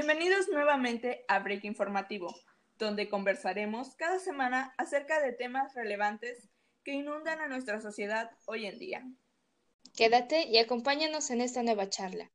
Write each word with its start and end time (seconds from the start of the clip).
Bienvenidos 0.00 0.48
nuevamente 0.48 1.24
a 1.26 1.40
Break 1.40 1.64
Informativo, 1.64 2.32
donde 2.78 3.08
conversaremos 3.08 3.96
cada 3.96 4.20
semana 4.20 4.72
acerca 4.78 5.20
de 5.20 5.32
temas 5.32 5.74
relevantes 5.74 6.48
que 6.84 6.92
inundan 6.92 7.40
a 7.40 7.48
nuestra 7.48 7.80
sociedad 7.80 8.30
hoy 8.46 8.66
en 8.66 8.78
día. 8.78 9.04
Quédate 9.96 10.46
y 10.46 10.58
acompáñanos 10.58 11.32
en 11.32 11.40
esta 11.40 11.64
nueva 11.64 11.88
charla. 11.88 12.30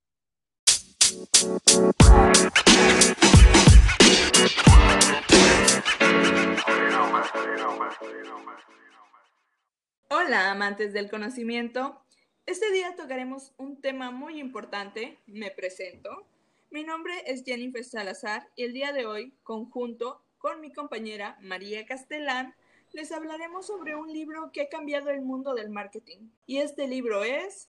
Hola, 10.09 10.51
amantes 10.51 10.91
del 10.91 11.09
conocimiento. 11.09 12.03
Este 12.45 12.69
día 12.73 12.97
tocaremos 12.97 13.53
un 13.55 13.79
tema 13.79 14.11
muy 14.11 14.41
importante. 14.41 15.17
Me 15.27 15.49
presento. 15.49 16.27
Mi 16.73 16.83
nombre 16.83 17.13
es 17.27 17.43
Jennifer 17.43 17.85
Salazar 17.85 18.49
y 18.55 18.63
el 18.63 18.73
día 18.73 18.93
de 18.93 19.05
hoy, 19.05 19.37
conjunto 19.43 20.23
con 20.39 20.59
mi 20.59 20.73
compañera 20.73 21.37
María 21.39 21.85
Castellán, 21.85 22.55
les 22.93 23.11
hablaremos 23.11 23.67
sobre 23.67 23.95
un 23.95 24.11
libro 24.11 24.51
que 24.51 24.63
ha 24.63 24.69
cambiado 24.69 25.11
el 25.11 25.21
mundo 25.21 25.53
del 25.53 25.69
marketing. 25.69 26.31
Y 26.47 26.57
este 26.57 26.87
libro 26.87 27.23
es... 27.23 27.69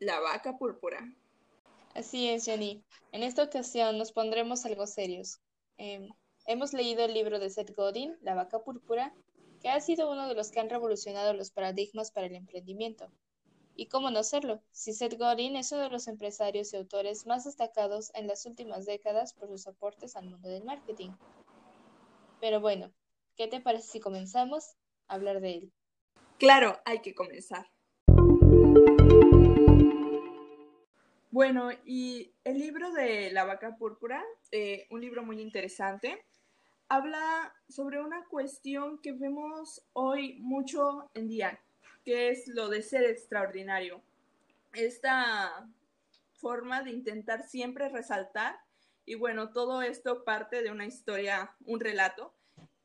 La 0.00 0.18
vaca 0.18 0.58
púrpura. 0.58 1.08
Así 1.94 2.28
es, 2.28 2.46
Jenny. 2.46 2.82
En 3.12 3.22
esta 3.22 3.44
ocasión 3.44 3.98
nos 3.98 4.10
pondremos 4.10 4.66
algo 4.66 4.88
serios. 4.88 5.38
Em, 5.76 6.08
hemos 6.46 6.72
leído 6.72 7.04
el 7.04 7.14
libro 7.14 7.38
de 7.38 7.50
Seth 7.50 7.72
Godin, 7.76 8.16
La 8.20 8.34
vaca 8.34 8.58
púrpura, 8.64 9.14
que 9.62 9.68
ha 9.68 9.80
sido 9.80 10.10
uno 10.10 10.26
de 10.26 10.34
los 10.34 10.50
que 10.50 10.58
han 10.58 10.70
revolucionado 10.70 11.34
los 11.34 11.52
paradigmas 11.52 12.10
para 12.10 12.26
el 12.26 12.34
emprendimiento. 12.34 13.12
¿Y 13.78 13.88
cómo 13.88 14.10
no 14.10 14.22
serlo? 14.22 14.62
Si 14.70 14.94
Seth 14.94 15.18
Godin 15.18 15.54
es 15.54 15.70
uno 15.70 15.82
de 15.82 15.90
los 15.90 16.08
empresarios 16.08 16.72
y 16.72 16.76
autores 16.78 17.26
más 17.26 17.44
destacados 17.44 18.10
en 18.14 18.26
las 18.26 18.46
últimas 18.46 18.86
décadas 18.86 19.34
por 19.34 19.48
sus 19.48 19.66
aportes 19.66 20.16
al 20.16 20.30
mundo 20.30 20.48
del 20.48 20.64
marketing. 20.64 21.10
Pero 22.40 22.60
bueno, 22.60 22.90
¿qué 23.36 23.48
te 23.48 23.60
parece 23.60 23.88
si 23.88 24.00
comenzamos 24.00 24.76
a 25.08 25.14
hablar 25.16 25.40
de 25.40 25.52
él? 25.52 25.72
Claro, 26.38 26.80
hay 26.86 27.00
que 27.00 27.14
comenzar. 27.14 27.66
Bueno, 31.30 31.68
y 31.84 32.32
el 32.44 32.58
libro 32.58 32.92
de 32.92 33.30
La 33.30 33.44
vaca 33.44 33.76
púrpura, 33.76 34.24
eh, 34.52 34.86
un 34.90 35.02
libro 35.02 35.22
muy 35.22 35.42
interesante, 35.42 36.24
habla 36.88 37.54
sobre 37.68 38.00
una 38.00 38.24
cuestión 38.30 38.98
que 39.02 39.12
vemos 39.12 39.86
hoy 39.92 40.38
mucho 40.40 41.10
en 41.12 41.28
día, 41.28 41.60
que 42.06 42.30
es 42.30 42.46
lo 42.46 42.68
de 42.68 42.82
ser 42.82 43.02
extraordinario. 43.04 44.00
Esta 44.72 45.68
forma 46.34 46.82
de 46.82 46.92
intentar 46.92 47.42
siempre 47.42 47.88
resaltar, 47.88 48.60
y 49.04 49.16
bueno, 49.16 49.50
todo 49.50 49.82
esto 49.82 50.22
parte 50.22 50.62
de 50.62 50.70
una 50.70 50.86
historia, 50.86 51.50
un 51.64 51.80
relato 51.80 52.32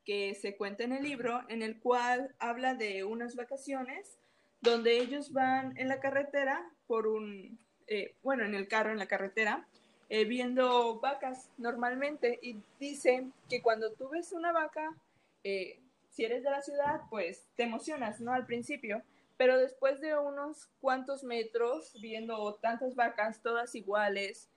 que 0.03 0.33
se 0.33 0.58
cuenta 0.58 0.83
en 0.83 0.94
el 0.94 1.03
libro, 1.03 1.44
en 1.49 1.61
el 1.61 1.80
cual 1.80 2.33
habla 2.39 2.73
de 2.73 3.03
unas 3.03 3.36
vacaciones 3.36 4.17
donde 4.59 4.97
ellos 4.97 5.31
van 5.33 5.77
en 5.77 5.88
la 5.88 5.99
carretera 5.99 6.67
por 6.88 7.08
un 7.08 7.59
eh, 7.86 8.16
bueno, 8.23 8.45
en 8.45 8.55
el 8.55 8.67
carro, 8.67 8.92
en 8.92 8.97
la 8.97 9.08
carretera, 9.08 9.67
eh, 10.09 10.25
viendo 10.25 10.99
vacas 10.99 11.49
normalmente 11.58 12.39
y 12.42 12.58
dice 12.80 13.27
que 13.49 13.61
cuando 13.61 13.92
tú 13.92 14.09
ves 14.09 14.31
una 14.31 14.52
vaca, 14.52 14.95
eh, 15.44 15.80
si 16.09 16.23
eres 16.23 16.42
de 16.44 16.49
la 16.49 16.61
ciudad, 16.61 17.02
pues 17.09 17.45
te 17.55 17.64
emocionas, 17.64 18.19
¿no? 18.19 18.33
Al 18.33 18.45
principio, 18.45 19.03
pero 19.42 19.58
después 19.58 20.00
de 20.02 20.16
unos 20.16 20.70
cuantos 20.80 21.23
metros, 21.23 21.97
viendo 22.00 22.59
tantas 22.61 22.94
vacas, 22.94 23.42
todas 23.42 23.73
iguales, 23.73 24.52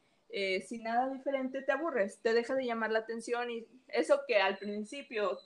sin 0.69 0.83
nada 0.83 1.09
diferente, 1.09 1.63
te 1.63 1.73
aburres, 1.73 2.21
te 2.21 2.35
deja 2.35 2.55
de 2.55 2.67
llamar 2.67 2.91
la 2.91 2.99
atención 2.99 3.51
y 3.51 3.67
eso 3.89 4.21
que 4.29 4.43
al 4.43 4.59
principio 4.59 5.39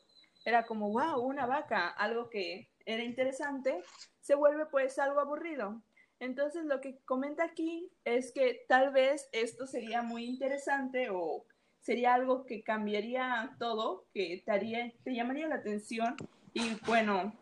era 0.45 0.67
como, 0.67 0.91
wow, 0.91 1.21
una 1.21 1.47
vaca, 1.47 1.87
algo 1.87 2.29
que 2.31 2.69
era 2.85 3.05
interesante, 3.05 3.81
se 4.21 4.35
vuelve 4.35 4.67
pues 4.67 4.99
algo 4.99 5.21
aburrido. 5.21 5.83
Entonces 6.19 6.65
lo 6.65 6.81
que 6.81 6.99
comenta 7.05 7.45
aquí 7.45 7.93
es 8.05 8.33
que 8.33 8.65
tal 8.67 8.91
vez 8.91 9.29
esto 9.31 9.69
sería 9.69 10.03
muy 10.03 10.25
interesante 10.25 11.11
o 11.13 11.47
sería 11.79 12.15
algo 12.15 12.45
que 12.45 12.65
cambiaría 12.65 13.55
todo, 13.61 14.09
que 14.13 14.43
te, 14.45 14.97
te 15.05 15.15
llamaría 15.15 15.47
la 15.47 15.55
atención 15.55 16.17
y 16.55 16.75
bueno, 16.85 17.33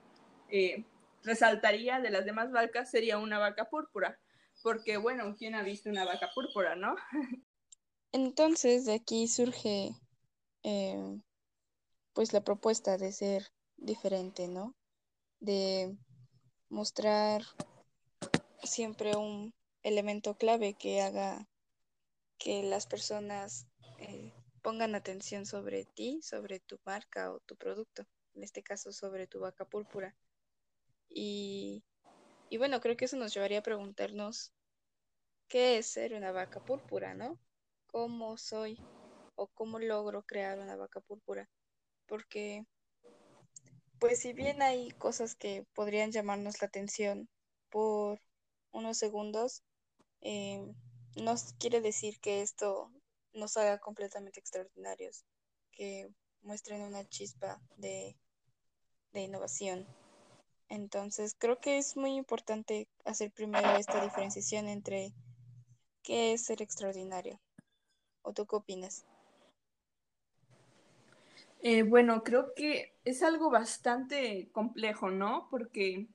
eh, 0.51 0.85
resaltaría 1.27 2.01
de 2.01 2.11
las 2.11 2.25
demás 2.25 2.51
vacas 2.53 2.91
sería 2.91 3.19
una 3.19 3.39
vaca 3.39 3.69
púrpura, 3.69 4.19
porque 4.63 4.97
bueno, 4.97 5.35
¿quién 5.37 5.55
ha 5.55 5.63
visto 5.63 5.91
una 5.91 6.05
vaca 6.05 6.31
púrpura, 6.35 6.77
no? 6.77 6.97
Entonces 8.13 8.87
de 8.87 8.95
aquí 8.95 9.29
surge 9.29 9.91
eh, 10.63 11.21
pues 12.15 12.33
la 12.33 12.43
propuesta 12.43 12.97
de 12.97 13.13
ser 13.13 13.53
diferente, 13.77 14.49
¿no? 14.49 14.75
De 15.41 15.95
mostrar 16.71 17.43
siempre 18.63 19.17
un 19.17 19.53
elemento 19.83 20.37
clave 20.37 20.75
que 20.75 21.03
haga 21.03 21.47
que 22.39 22.63
las 22.63 22.87
personas 22.87 23.67
eh, 23.99 24.33
pongan 24.63 24.95
atención 24.95 25.47
sobre 25.47 25.85
ti, 25.85 26.21
sobre 26.23 26.61
tu 26.61 26.81
marca 26.85 27.33
o 27.33 27.41
tu 27.41 27.57
producto, 27.57 28.07
en 28.35 28.43
este 28.43 28.63
caso 28.63 28.93
sobre 28.93 29.27
tu 29.27 29.41
vaca 29.41 29.65
púrpura. 29.65 30.17
Y, 31.09 31.85
y 32.49 32.59
bueno, 32.59 32.81
creo 32.81 32.97
que 32.97 33.07
eso 33.07 33.17
nos 33.17 33.35
llevaría 33.35 33.61
a 33.61 33.63
preguntarnos 33.63 34.53
qué 35.49 35.79
es 35.79 35.87
ser 35.87 36.15
una 36.15 36.33
vaca 36.33 36.61
púrpura, 36.61 37.15
¿no? 37.15 37.39
¿Cómo 37.87 38.37
soy 38.39 38.83
o 39.35 39.49
cómo 39.49 39.79
logro 39.79 40.23
crear 40.25 40.59
una 40.59 40.77
vaca 40.77 41.01
púrpura? 41.01 41.49
Porque, 42.07 42.65
pues 43.99 44.21
si 44.21 44.33
bien 44.33 44.63
hay 44.63 44.91
cosas 44.93 45.35
que 45.35 45.67
podrían 45.75 46.13
llamarnos 46.13 46.61
la 46.61 46.69
atención 46.69 47.29
por 47.71 48.21
unos 48.73 48.99
segundos, 48.99 49.63
eh, 50.21 50.61
no 51.17 51.35
quiere 51.59 51.81
decir 51.81 52.21
que 52.21 52.43
esto 52.43 52.93
nos 53.33 53.57
haga 53.57 53.79
completamente 53.79 54.41
extraordinarios, 54.41 55.25
que 55.73 56.09
muestren 56.43 56.83
una 56.83 57.07
chispa 57.09 57.61
de, 57.77 58.17
de 59.13 59.21
innovación. 59.23 59.87
Entonces, 60.69 61.37
creo 61.39 61.61
que 61.61 61.79
es 61.79 61.97
muy 61.97 62.17
importante 62.17 62.89
hacer 63.05 63.31
primero 63.31 63.77
esta 63.77 64.03
diferenciación 64.03 64.69
entre 64.69 65.13
qué 66.03 66.33
es 66.33 66.45
ser 66.45 66.63
extraordinario. 66.63 67.41
¿O 68.23 68.33
tú 68.33 68.47
qué 68.47 68.57
opinas? 68.57 69.05
Eh, 71.63 71.83
bueno, 71.83 72.23
creo 72.23 72.55
que 72.55 72.95
es 73.05 73.23
algo 73.23 73.51
bastante 73.51 74.49
complejo, 74.53 75.11
¿no? 75.11 75.49
Porque 75.51 76.09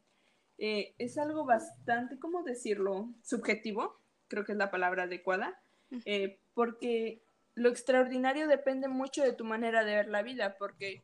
eh, 0.57 0.93
es 0.97 1.17
algo 1.17 1.45
bastante, 1.45 2.19
¿cómo 2.19 2.43
decirlo? 2.43 3.09
Subjetivo, 3.23 3.99
creo 4.27 4.45
que 4.45 4.51
es 4.51 4.57
la 4.57 4.71
palabra 4.71 5.03
adecuada, 5.03 5.59
eh, 6.05 6.39
porque 6.53 7.23
lo 7.55 7.69
extraordinario 7.69 8.47
depende 8.47 8.87
mucho 8.87 9.23
de 9.23 9.33
tu 9.33 9.43
manera 9.43 9.83
de 9.83 9.95
ver 9.95 10.07
la 10.07 10.21
vida, 10.21 10.55
porque 10.57 11.03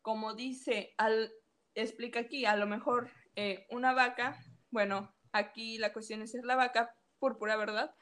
como 0.00 0.34
dice, 0.34 0.94
al, 0.96 1.32
explica 1.74 2.20
aquí, 2.20 2.44
a 2.44 2.56
lo 2.56 2.66
mejor 2.66 3.10
eh, 3.36 3.66
una 3.70 3.92
vaca, 3.92 4.38
bueno, 4.70 5.14
aquí 5.32 5.78
la 5.78 5.92
cuestión 5.92 6.22
es 6.22 6.34
la 6.34 6.56
vaca 6.56 6.94
púrpura, 7.18 7.56
¿verdad? 7.56 7.94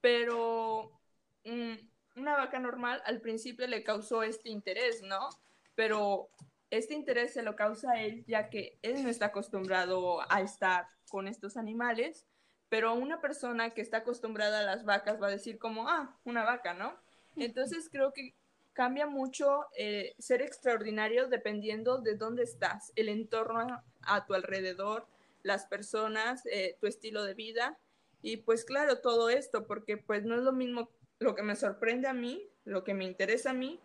Pero 0.00 1.00
mm, 1.44 1.74
una 2.16 2.36
vaca 2.36 2.58
normal 2.58 3.02
al 3.06 3.20
principio 3.20 3.66
le 3.66 3.84
causó 3.84 4.22
este 4.22 4.50
interés, 4.50 5.02
¿no? 5.02 5.28
Pero 5.74 6.30
este 6.70 6.94
interés 6.94 7.34
se 7.34 7.42
lo 7.42 7.54
causa 7.54 7.92
a 7.92 8.02
él 8.02 8.24
ya 8.26 8.48
que 8.48 8.78
él 8.82 9.02
no 9.02 9.08
está 9.08 9.26
acostumbrado 9.26 10.20
a 10.30 10.40
estar 10.40 10.88
con 11.08 11.28
estos 11.28 11.56
animales, 11.56 12.26
pero 12.68 12.94
una 12.94 13.20
persona 13.20 13.70
que 13.74 13.82
está 13.82 13.98
acostumbrada 13.98 14.60
a 14.60 14.62
las 14.64 14.84
vacas 14.84 15.20
va 15.20 15.26
a 15.26 15.32
decir 15.32 15.58
como, 15.58 15.88
ah, 15.88 16.18
una 16.24 16.44
vaca, 16.44 16.72
¿no? 16.72 16.98
Entonces 17.36 17.88
creo 17.90 18.12
que 18.12 18.34
cambia 18.72 19.06
mucho 19.06 19.66
eh, 19.76 20.14
ser 20.18 20.42
extraordinario 20.42 21.28
dependiendo 21.28 21.98
de 21.98 22.16
dónde 22.16 22.42
estás, 22.42 22.92
el 22.96 23.08
entorno 23.08 23.82
a 24.02 24.26
tu 24.26 24.34
alrededor, 24.34 25.06
las 25.42 25.66
personas, 25.66 26.46
eh, 26.46 26.76
tu 26.80 26.86
estilo 26.86 27.24
de 27.24 27.34
vida 27.34 27.78
y 28.22 28.38
pues 28.38 28.64
claro, 28.64 29.00
todo 29.00 29.28
esto, 29.28 29.66
porque 29.66 29.96
pues 29.96 30.24
no 30.24 30.36
es 30.36 30.42
lo 30.42 30.52
mismo 30.52 30.90
lo 31.18 31.34
que 31.34 31.42
me 31.42 31.56
sorprende 31.56 32.08
a 32.08 32.14
mí, 32.14 32.48
lo 32.64 32.84
que 32.84 32.94
me 32.94 33.04
interesa 33.04 33.50
a 33.50 33.54
mí, 33.54 33.80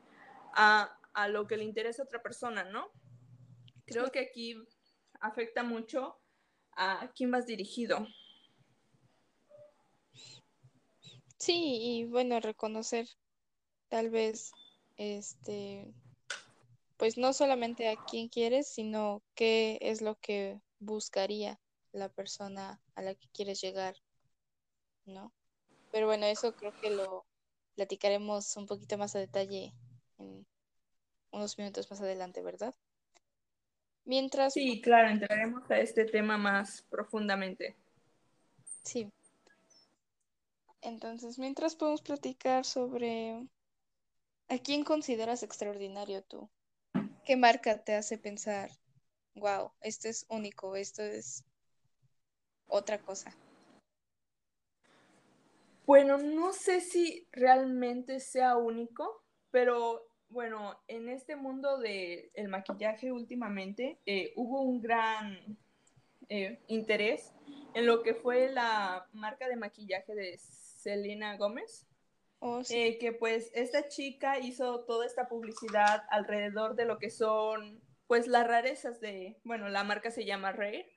a 0.53 0.97
a 1.17 1.27
lo 1.27 1.47
que 1.47 1.57
le 1.57 1.63
interesa 1.63 2.03
a 2.03 2.05
otra 2.05 2.21
persona, 2.21 2.63
¿no? 2.63 2.91
Creo 3.87 4.11
que 4.11 4.19
aquí 4.19 4.55
afecta 5.19 5.63
mucho 5.63 6.15
a 6.73 7.11
quién 7.15 7.31
vas 7.31 7.47
dirigido. 7.47 8.07
Sí, 11.39 11.79
y 11.81 12.05
bueno, 12.05 12.39
reconocer 12.39 13.07
tal 13.89 14.11
vez 14.11 14.51
este 14.97 15.94
pues 16.97 17.17
no 17.17 17.31
solamente 17.31 17.89
a 17.89 17.95
quién 18.09 18.27
quieres, 18.27 18.67
sino 18.67 19.21
qué 19.35 19.77
es 19.81 20.01
lo 20.01 20.15
que 20.19 20.59
buscaría 20.79 21.59
la 21.91 22.09
persona 22.09 22.81
a 22.95 23.01
la 23.03 23.13
que 23.13 23.27
quieres 23.33 23.61
llegar 23.61 23.95
¿no? 25.07 25.33
Pero 25.91 26.07
bueno, 26.07 26.25
eso 26.25 26.55
creo 26.55 26.73
que 26.79 26.89
lo 26.89 27.25
platicaremos 27.75 28.55
un 28.57 28.65
poquito 28.65 28.97
más 28.97 29.15
a 29.15 29.19
detalle 29.19 29.73
en 30.17 30.45
unos 31.31 31.57
minutos 31.57 31.89
más 31.89 32.01
adelante, 32.01 32.41
¿verdad? 32.41 32.75
Mientras... 34.05 34.53
Sí, 34.53 34.81
claro, 34.81 35.09
entraremos 35.09 35.69
a 35.69 35.79
este 35.79 36.05
tema 36.05 36.38
más 36.38 36.83
profundamente. 36.89 37.75
Sí. 38.83 39.11
Entonces, 40.81 41.39
mientras 41.39 41.75
podemos 41.75 42.01
platicar 42.01 42.63
sobre 42.65 43.45
a 44.49 44.57
quién 44.59 44.83
consideras 44.83 45.44
extraordinario 45.44 46.23
tú. 46.23 46.49
¿Qué 47.25 47.35
marca 47.35 47.83
te 47.83 47.94
hace 47.94 48.17
pensar, 48.17 48.71
wow, 49.35 49.71
esto 49.81 50.07
es 50.07 50.25
único, 50.29 50.75
esto 50.75 51.03
es 51.03 51.44
otra 52.67 52.99
cosa? 52.99 53.35
Bueno, 55.85 56.17
no 56.17 56.53
sé 56.53 56.81
si 56.81 57.27
realmente 57.31 58.19
sea 58.19 58.57
único, 58.57 59.23
pero 59.51 60.07
bueno, 60.29 60.77
en 60.88 61.07
este 61.09 61.35
mundo 61.35 61.77
del 61.77 62.47
maquillaje 62.49 63.11
últimamente 63.11 63.99
eh, 64.05 64.33
hubo 64.35 64.61
un 64.61 64.81
gran 64.81 65.57
eh, 66.29 66.59
interés 66.67 67.33
en 67.73 67.85
lo 67.85 68.03
que 68.03 68.13
fue 68.13 68.51
la 68.51 69.07
marca 69.13 69.47
de 69.47 69.55
maquillaje 69.55 70.13
de 70.13 70.38
Selena 70.38 71.38
Gómez. 71.38 71.88
Oh, 72.39 72.61
eh, 72.69 72.97
que 72.99 73.13
pues 73.13 73.51
esta 73.55 73.87
chica 73.87 74.39
hizo 74.39 74.85
toda 74.85 75.05
esta 75.05 75.27
publicidad 75.27 76.03
alrededor 76.09 76.75
de 76.75 76.85
lo 76.85 76.99
que 76.99 77.09
son 77.09 77.81
pues 78.05 78.27
las 78.27 78.47
rarezas 78.47 79.01
de, 79.01 79.39
bueno, 79.43 79.69
la 79.69 79.83
marca 79.83 80.11
se 80.11 80.23
llama 80.23 80.51
Rare, 80.51 80.89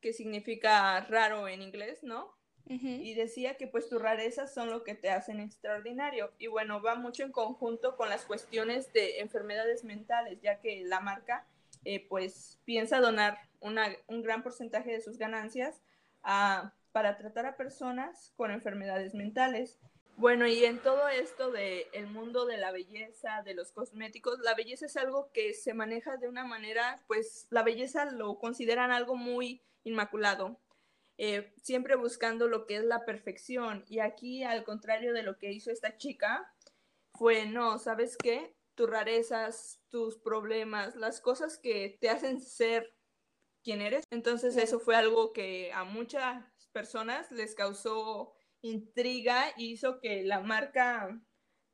que 0.00 0.12
significa 0.12 1.00
raro 1.02 1.48
en 1.48 1.62
inglés, 1.62 2.02
¿no? 2.02 2.36
y 2.64 3.14
decía 3.14 3.56
que 3.56 3.66
pues 3.66 3.88
tus 3.88 4.00
rarezas 4.00 4.54
son 4.54 4.70
lo 4.70 4.82
que 4.84 4.94
te 4.94 5.10
hacen 5.10 5.40
extraordinario 5.40 6.32
y 6.38 6.46
bueno, 6.46 6.80
va 6.80 6.94
mucho 6.94 7.24
en 7.24 7.32
conjunto 7.32 7.96
con 7.96 8.08
las 8.08 8.24
cuestiones 8.24 8.92
de 8.92 9.18
enfermedades 9.18 9.84
mentales, 9.84 10.40
ya 10.40 10.60
que 10.60 10.82
la 10.84 11.00
marca 11.00 11.44
eh, 11.84 12.06
pues 12.08 12.60
piensa 12.64 13.00
donar 13.00 13.38
un 13.60 14.22
gran 14.22 14.42
porcentaje 14.42 14.92
de 14.92 15.00
sus 15.00 15.18
ganancias 15.18 15.82
para 16.22 17.16
tratar 17.18 17.46
a 17.46 17.56
personas 17.56 18.32
con 18.36 18.50
enfermedades 18.50 19.14
mentales. 19.14 19.78
Bueno, 20.16 20.46
y 20.46 20.64
en 20.64 20.80
todo 20.80 21.08
esto 21.08 21.50
del 21.50 21.86
el 21.92 22.06
mundo 22.06 22.46
de 22.46 22.56
la 22.56 22.70
belleza, 22.70 23.42
de 23.44 23.54
los 23.54 23.72
cosméticos, 23.72 24.38
la 24.40 24.54
belleza 24.54 24.86
es 24.86 24.96
algo 24.96 25.32
que 25.32 25.54
se 25.54 25.74
maneja 25.74 26.16
de 26.16 26.28
una 26.28 26.44
manera, 26.44 27.02
pues 27.08 27.46
la 27.50 27.62
belleza 27.62 28.04
lo 28.04 28.38
consideran 28.38 28.92
algo 28.92 29.16
muy 29.16 29.62
inmaculado. 29.84 30.60
Eh, 31.18 31.52
siempre 31.62 31.96
buscando 31.96 32.48
lo 32.48 32.66
que 32.66 32.76
es 32.76 32.84
la 32.84 33.04
perfección. 33.04 33.84
Y 33.88 34.00
aquí, 34.00 34.44
al 34.44 34.64
contrario 34.64 35.12
de 35.12 35.22
lo 35.22 35.38
que 35.38 35.52
hizo 35.52 35.70
esta 35.70 35.96
chica, 35.96 36.52
fue, 37.14 37.46
no, 37.46 37.78
¿sabes 37.78 38.16
qué? 38.16 38.54
Tus 38.74 38.88
rarezas, 38.88 39.80
tus 39.90 40.18
problemas, 40.18 40.96
las 40.96 41.20
cosas 41.20 41.58
que 41.58 41.96
te 42.00 42.10
hacen 42.10 42.40
ser 42.40 42.94
quien 43.62 43.80
eres. 43.80 44.04
Entonces 44.10 44.56
eso 44.56 44.80
fue 44.80 44.96
algo 44.96 45.32
que 45.32 45.72
a 45.72 45.84
muchas 45.84 46.44
personas 46.72 47.30
les 47.30 47.54
causó 47.54 48.32
intriga 48.62 49.52
hizo 49.56 50.00
que 50.00 50.22
la 50.24 50.40
marca, 50.40 51.20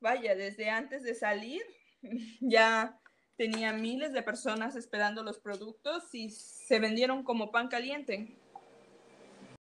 vaya, 0.01 0.35
desde 0.35 0.71
antes 0.71 1.03
de 1.03 1.15
salir, 1.15 1.63
ya 2.41 3.01
tenía 3.37 3.73
miles 3.73 4.13
de 4.13 4.23
personas 4.23 4.75
esperando 4.75 5.23
los 5.23 5.39
productos 5.39 6.13
y 6.15 6.31
se 6.31 6.81
vendieron 6.81 7.23
como 7.23 7.53
pan 7.53 7.69
caliente. 7.69 8.37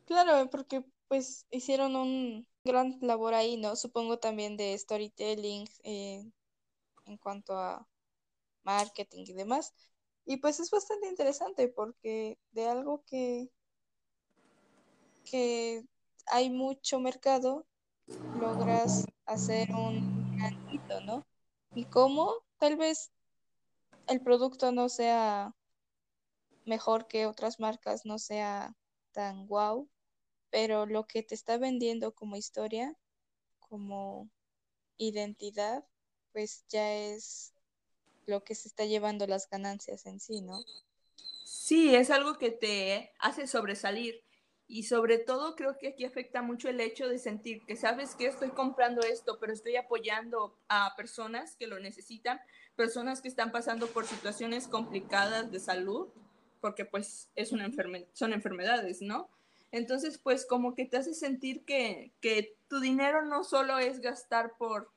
Claro, 0.06 0.48
porque 0.50 0.82
pues 1.08 1.46
hicieron 1.50 1.94
un 1.94 2.46
gran 2.64 2.98
labor 3.00 3.34
ahí, 3.34 3.56
¿no? 3.56 3.76
Supongo 3.76 4.18
también 4.18 4.56
de 4.56 4.76
storytelling 4.78 5.68
eh, 5.84 6.24
en 7.04 7.16
cuanto 7.18 7.58
a 7.58 7.86
marketing 8.64 9.24
y 9.26 9.34
demás. 9.34 9.74
Y 10.24 10.38
pues 10.38 10.58
es 10.58 10.70
bastante 10.70 11.08
interesante 11.08 11.68
porque 11.68 12.38
de 12.52 12.66
algo 12.66 13.04
que, 13.04 13.50
que 15.24 15.84
hay 16.26 16.50
mucho 16.50 17.00
mercado, 17.00 17.66
logras 18.38 19.06
hacer 19.24 19.70
un 19.72 20.36
gran 20.36 20.72
hito, 20.72 21.00
¿no? 21.00 21.26
Y 21.74 21.84
cómo 21.86 22.34
tal 22.58 22.76
vez 22.76 23.10
el 24.06 24.20
producto 24.20 24.72
no 24.72 24.88
sea 24.88 25.54
mejor 26.64 27.06
que 27.06 27.26
otras 27.26 27.60
marcas, 27.60 28.04
no 28.04 28.18
sea 28.18 28.74
tan 29.12 29.46
guau, 29.46 29.88
pero 30.50 30.86
lo 30.86 31.06
que 31.06 31.22
te 31.22 31.34
está 31.34 31.58
vendiendo 31.58 32.14
como 32.14 32.36
historia, 32.36 32.96
como 33.58 34.28
identidad, 34.96 35.86
pues 36.32 36.64
ya 36.68 36.92
es 36.92 37.52
lo 38.26 38.42
que 38.44 38.54
se 38.54 38.68
está 38.68 38.84
llevando 38.84 39.26
las 39.26 39.48
ganancias 39.48 40.06
en 40.06 40.20
sí, 40.20 40.40
¿no? 40.40 40.60
Sí, 41.44 41.94
es 41.94 42.10
algo 42.10 42.38
que 42.38 42.50
te 42.50 43.12
hace 43.18 43.46
sobresalir 43.46 44.24
y 44.68 44.84
sobre 44.84 45.18
todo 45.18 45.54
creo 45.54 45.78
que 45.78 45.88
aquí 45.88 46.04
afecta 46.04 46.42
mucho 46.42 46.68
el 46.68 46.80
hecho 46.80 47.08
de 47.08 47.18
sentir 47.18 47.64
que 47.66 47.76
sabes 47.76 48.14
que 48.14 48.26
estoy 48.26 48.50
comprando 48.50 49.02
esto, 49.02 49.38
pero 49.38 49.52
estoy 49.52 49.76
apoyando 49.76 50.58
a 50.68 50.94
personas 50.96 51.54
que 51.56 51.66
lo 51.66 51.78
necesitan, 51.78 52.40
personas 52.74 53.20
que 53.20 53.28
están 53.28 53.52
pasando 53.52 53.86
por 53.86 54.06
situaciones 54.06 54.66
complicadas 54.66 55.52
de 55.52 55.60
salud, 55.60 56.08
porque 56.60 56.84
pues 56.84 57.30
es 57.36 57.52
una 57.52 57.70
son 58.12 58.32
enfermedades, 58.32 59.02
¿no? 59.02 59.30
Entonces, 59.72 60.18
pues 60.18 60.46
como 60.46 60.74
que 60.74 60.86
te 60.86 60.96
hace 60.96 61.14
sentir 61.14 61.64
que, 61.64 62.12
tu 62.68 62.80
dinero 62.80 63.24
no 63.24 63.44
solo 63.44 63.78
es 63.78 64.00
gastar 64.00 64.56
por, 64.58 64.90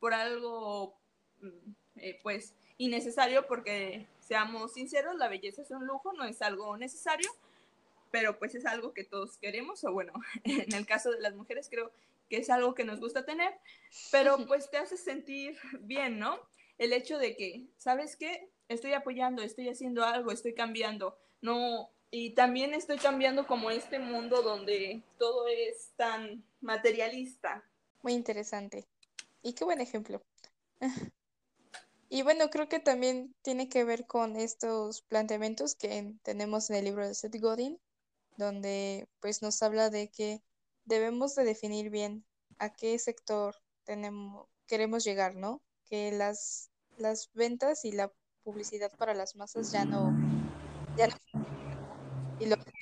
por 0.00 0.12
algo, 0.12 0.98
mm, 1.40 1.70
eh, 1.96 2.20
pues, 2.22 2.54
innecesario, 2.76 3.46
porque 3.46 4.06
seamos 4.20 4.74
sinceros, 4.74 5.16
la 5.16 5.28
belleza 5.28 5.62
es 5.62 5.70
un 5.70 5.86
lujo, 5.86 6.12
no 6.12 6.24
es 6.24 6.42
algo 6.42 6.76
necesario, 6.76 7.30
pero 8.14 8.38
pues 8.38 8.54
es 8.54 8.64
algo 8.64 8.94
que 8.94 9.02
todos 9.02 9.38
queremos, 9.38 9.82
o 9.82 9.92
bueno, 9.92 10.12
en 10.44 10.72
el 10.72 10.86
caso 10.86 11.10
de 11.10 11.20
las 11.20 11.34
mujeres 11.34 11.66
creo 11.68 11.90
que 12.28 12.36
es 12.36 12.48
algo 12.48 12.72
que 12.72 12.84
nos 12.84 13.00
gusta 13.00 13.24
tener, 13.24 13.52
pero 14.12 14.46
pues 14.46 14.70
te 14.70 14.76
hace 14.76 14.96
sentir 14.96 15.58
bien, 15.80 16.20
¿no? 16.20 16.38
El 16.78 16.92
hecho 16.92 17.18
de 17.18 17.34
que, 17.34 17.66
¿sabes 17.76 18.14
qué? 18.14 18.52
Estoy 18.68 18.92
apoyando, 18.92 19.42
estoy 19.42 19.68
haciendo 19.68 20.04
algo, 20.04 20.30
estoy 20.30 20.54
cambiando, 20.54 21.18
no, 21.40 21.90
y 22.12 22.34
también 22.34 22.72
estoy 22.72 22.98
cambiando 22.98 23.48
como 23.48 23.72
este 23.72 23.98
mundo 23.98 24.42
donde 24.42 25.02
todo 25.18 25.48
es 25.48 25.90
tan 25.96 26.44
materialista. 26.60 27.64
Muy 28.02 28.12
interesante. 28.12 28.86
Y 29.42 29.54
qué 29.54 29.64
buen 29.64 29.80
ejemplo. 29.80 30.22
y 32.08 32.22
bueno, 32.22 32.48
creo 32.48 32.68
que 32.68 32.78
también 32.78 33.34
tiene 33.42 33.68
que 33.68 33.82
ver 33.82 34.06
con 34.06 34.36
estos 34.36 35.02
planteamientos 35.02 35.74
que 35.74 36.14
tenemos 36.22 36.70
en 36.70 36.76
el 36.76 36.84
libro 36.84 37.08
de 37.08 37.16
Seth 37.16 37.40
Godin, 37.40 37.80
donde 38.36 39.08
pues 39.20 39.42
nos 39.42 39.62
habla 39.62 39.90
de 39.90 40.10
que 40.10 40.42
debemos 40.84 41.34
de 41.34 41.44
definir 41.44 41.90
bien 41.90 42.24
a 42.58 42.74
qué 42.74 42.98
sector 42.98 43.54
tenemos, 43.84 44.48
queremos 44.66 45.04
llegar, 45.04 45.34
¿no? 45.36 45.62
Que 45.86 46.12
las, 46.12 46.70
las 46.96 47.30
ventas 47.32 47.84
y 47.84 47.92
la 47.92 48.12
publicidad 48.42 48.92
para 48.96 49.14
las 49.14 49.36
masas 49.36 49.72
ya 49.72 49.84
no, 49.84 50.12
ya 50.96 51.08
no 51.08 51.44
y 52.38 52.46
lo 52.46 52.56
que 52.56 52.72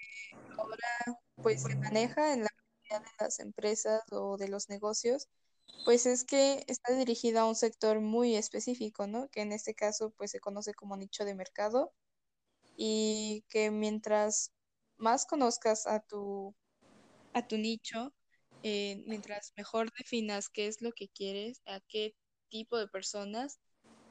ahora 0.56 1.20
pues 1.36 1.62
se 1.62 1.74
maneja 1.76 2.32
en 2.32 2.44
la 2.44 2.50
mayoría 2.56 3.00
de 3.00 3.24
las 3.24 3.40
empresas 3.40 4.02
o 4.10 4.36
de 4.36 4.48
los 4.48 4.68
negocios, 4.68 5.28
pues 5.84 6.06
es 6.06 6.24
que 6.24 6.64
está 6.68 6.94
dirigida 6.94 7.42
a 7.42 7.46
un 7.46 7.54
sector 7.54 8.00
muy 8.00 8.36
específico, 8.36 9.06
¿no? 9.06 9.28
Que 9.28 9.42
en 9.42 9.52
este 9.52 9.74
caso 9.74 10.10
pues 10.10 10.30
se 10.30 10.40
conoce 10.40 10.74
como 10.74 10.96
nicho 10.96 11.24
de 11.24 11.34
mercado 11.34 11.92
y 12.76 13.44
que 13.48 13.70
mientras 13.70 14.52
más 15.02 15.26
conozcas 15.26 15.86
a 15.86 16.00
tu, 16.00 16.54
a 17.34 17.46
tu 17.46 17.58
nicho, 17.58 18.14
eh, 18.62 19.02
mientras 19.06 19.52
mejor 19.56 19.92
definas 19.98 20.48
qué 20.48 20.68
es 20.68 20.80
lo 20.80 20.92
que 20.92 21.08
quieres, 21.08 21.60
a 21.66 21.80
qué 21.88 22.14
tipo 22.48 22.78
de 22.78 22.88
personas, 22.88 23.58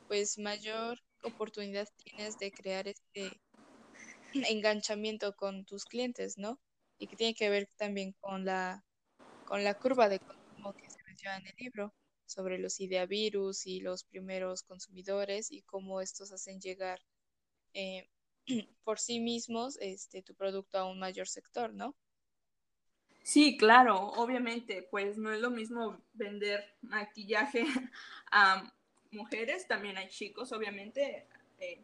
pues 0.07 0.37
mayor 0.37 0.99
oportunidad 1.23 1.87
tienes 2.03 2.37
de 2.37 2.51
crear 2.51 2.87
este 2.87 3.31
enganchamiento 4.33 5.35
con 5.35 5.65
tus 5.65 5.85
clientes, 5.85 6.37
¿no? 6.37 6.59
Y 6.99 7.07
que 7.07 7.15
tiene 7.15 7.33
que 7.35 7.49
ver 7.49 7.69
también 7.77 8.13
con 8.19 8.45
la, 8.45 8.83
con 9.45 9.63
la 9.63 9.75
curva 9.75 10.09
de 10.09 10.19
consumo 10.19 10.73
que 10.73 10.89
se 10.89 11.03
menciona 11.05 11.37
en 11.37 11.47
el 11.47 11.55
libro 11.57 11.95
sobre 12.25 12.59
los 12.59 12.79
ideavirus 12.79 13.65
y 13.65 13.79
los 13.79 14.03
primeros 14.03 14.63
consumidores 14.63 15.51
y 15.51 15.61
cómo 15.63 16.01
estos 16.01 16.31
hacen 16.31 16.59
llegar 16.59 16.99
eh, 17.73 18.09
por 18.83 18.99
sí 18.99 19.19
mismos 19.19 19.77
este, 19.79 20.21
tu 20.21 20.33
producto 20.35 20.77
a 20.77 20.85
un 20.85 20.99
mayor 20.99 21.27
sector, 21.27 21.73
¿no? 21.73 21.95
Sí, 23.23 23.55
claro, 23.55 23.97
obviamente, 24.15 24.87
pues 24.89 25.17
no 25.17 25.31
es 25.31 25.39
lo 25.39 25.51
mismo 25.51 26.01
vender 26.13 26.75
maquillaje 26.81 27.65
a 28.31 28.73
mujeres, 29.11 29.67
también 29.67 29.97
hay 29.97 30.09
chicos, 30.09 30.51
obviamente, 30.51 31.27
eh, 31.59 31.81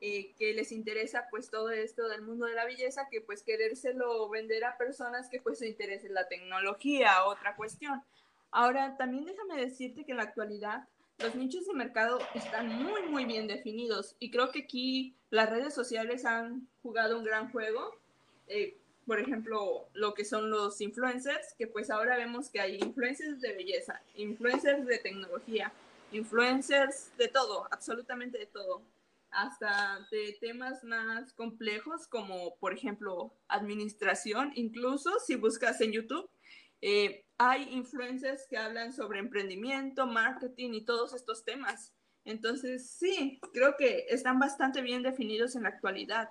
eh, 0.00 0.32
que 0.38 0.54
les 0.54 0.72
interesa 0.72 1.26
pues 1.30 1.50
todo 1.50 1.70
esto 1.70 2.08
del 2.08 2.22
mundo 2.22 2.46
de 2.46 2.54
la 2.54 2.64
belleza, 2.64 3.08
que 3.10 3.20
pues 3.20 3.42
querérselo 3.42 4.28
vender 4.28 4.64
a 4.64 4.78
personas 4.78 5.28
que 5.28 5.40
pues 5.40 5.58
se 5.58 5.68
interesen 5.68 6.14
la 6.14 6.26
tecnología, 6.26 7.24
otra 7.26 7.54
cuestión. 7.54 8.02
Ahora, 8.50 8.96
también 8.96 9.26
déjame 9.26 9.56
decirte 9.56 10.04
que 10.04 10.12
en 10.12 10.16
la 10.16 10.24
actualidad 10.24 10.88
los 11.22 11.34
nichos 11.34 11.66
de 11.66 11.74
mercado 11.74 12.18
están 12.34 12.68
muy, 12.82 13.02
muy 13.02 13.24
bien 13.24 13.46
definidos 13.46 14.16
y 14.18 14.30
creo 14.30 14.50
que 14.50 14.62
aquí 14.62 15.16
las 15.30 15.50
redes 15.50 15.74
sociales 15.74 16.24
han 16.24 16.68
jugado 16.82 17.18
un 17.18 17.24
gran 17.24 17.50
juego. 17.50 17.96
Eh, 18.46 18.76
por 19.06 19.18
ejemplo, 19.18 19.88
lo 19.92 20.14
que 20.14 20.24
son 20.24 20.50
los 20.50 20.80
influencers, 20.80 21.54
que 21.58 21.66
pues 21.66 21.90
ahora 21.90 22.16
vemos 22.16 22.48
que 22.48 22.60
hay 22.60 22.76
influencers 22.76 23.40
de 23.40 23.54
belleza, 23.54 24.00
influencers 24.16 24.86
de 24.86 24.98
tecnología, 24.98 25.72
influencers 26.12 27.10
de 27.16 27.28
todo, 27.28 27.66
absolutamente 27.70 28.38
de 28.38 28.46
todo, 28.46 28.82
hasta 29.30 30.06
de 30.10 30.36
temas 30.40 30.84
más 30.84 31.32
complejos 31.32 32.06
como 32.06 32.56
por 32.56 32.72
ejemplo 32.72 33.32
administración, 33.48 34.52
incluso 34.54 35.10
si 35.26 35.34
buscas 35.36 35.80
en 35.80 35.92
YouTube, 35.92 36.28
eh, 36.82 37.24
hay 37.42 37.72
influencers 37.72 38.46
que 38.46 38.58
hablan 38.58 38.92
sobre 38.92 39.18
emprendimiento, 39.18 40.06
marketing 40.06 40.74
y 40.74 40.84
todos 40.84 41.14
estos 41.14 41.42
temas. 41.42 41.94
Entonces, 42.26 42.90
sí, 42.90 43.40
creo 43.54 43.76
que 43.78 44.04
están 44.10 44.38
bastante 44.38 44.82
bien 44.82 45.02
definidos 45.02 45.56
en 45.56 45.62
la 45.62 45.70
actualidad. 45.70 46.28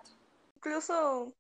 Incluso 0.57 1.33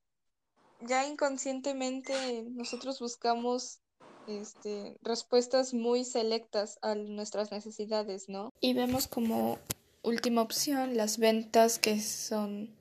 ya 0.81 1.05
inconscientemente 1.05 2.45
nosotros 2.49 2.99
buscamos 2.99 3.79
este, 4.25 4.97
respuestas 5.03 5.75
muy 5.75 6.03
selectas 6.03 6.79
a 6.81 6.95
nuestras 6.95 7.51
necesidades, 7.51 8.27
¿no? 8.27 8.51
Y 8.61 8.73
vemos 8.73 9.07
como 9.07 9.59
última 10.01 10.41
opción 10.41 10.97
las 10.97 11.19
ventas 11.19 11.77
que 11.77 12.01
son 12.01 12.75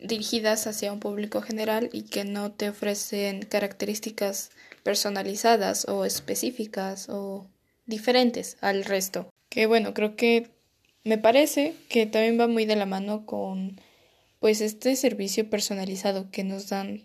dirigidas 0.00 0.66
hacia 0.66 0.92
un 0.92 0.98
público 0.98 1.42
general 1.42 1.90
y 1.92 2.02
que 2.02 2.24
no 2.24 2.50
te 2.50 2.70
ofrecen 2.70 3.42
características 3.42 4.50
personalizadas 4.84 5.88
o 5.88 6.04
específicas 6.04 7.08
o 7.08 7.48
diferentes 7.86 8.56
al 8.60 8.84
resto. 8.84 9.28
Que 9.48 9.66
bueno, 9.66 9.94
creo 9.94 10.14
que 10.14 10.50
me 11.02 11.18
parece 11.18 11.74
que 11.88 12.06
también 12.06 12.38
va 12.38 12.46
muy 12.46 12.66
de 12.66 12.76
la 12.76 12.86
mano 12.86 13.26
con 13.26 13.80
pues 14.38 14.60
este 14.60 14.94
servicio 14.94 15.50
personalizado 15.50 16.30
que 16.30 16.44
nos 16.44 16.68
dan 16.68 17.02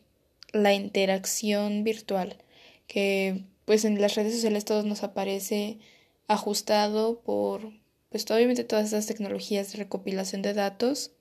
la 0.51 0.73
interacción 0.73 1.83
virtual, 1.83 2.37
que 2.85 3.45
pues 3.65 3.85
en 3.85 4.01
las 4.01 4.15
redes 4.15 4.33
sociales 4.33 4.65
todo 4.65 4.83
nos 4.83 5.03
aparece 5.03 5.79
ajustado 6.27 7.21
por 7.21 7.71
pues 8.09 8.29
obviamente 8.29 8.63
todas 8.63 8.85
estas 8.85 9.05
tecnologías 9.05 9.71
de 9.71 9.77
recopilación 9.77 10.41
de 10.41 10.53
datos 10.53 11.11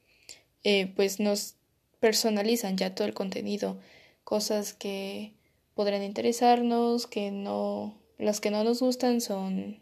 eh, 0.65 0.93
pues 0.97 1.21
nos 1.21 1.55
personalizan 2.01 2.77
ya 2.77 2.95
todo 2.95 3.07
el 3.07 3.15
contenido, 3.15 3.79
cosas 4.25 4.73
que 4.73 5.35
podrían 5.79 6.03
interesarnos, 6.03 7.07
que 7.07 7.31
no, 7.31 7.97
las 8.19 8.41
que 8.41 8.51
no 8.51 8.65
nos 8.65 8.81
gustan 8.81 9.21
son 9.21 9.81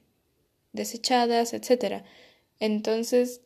desechadas, 0.75 1.55
etc. 1.55 2.03
Entonces, 2.61 3.41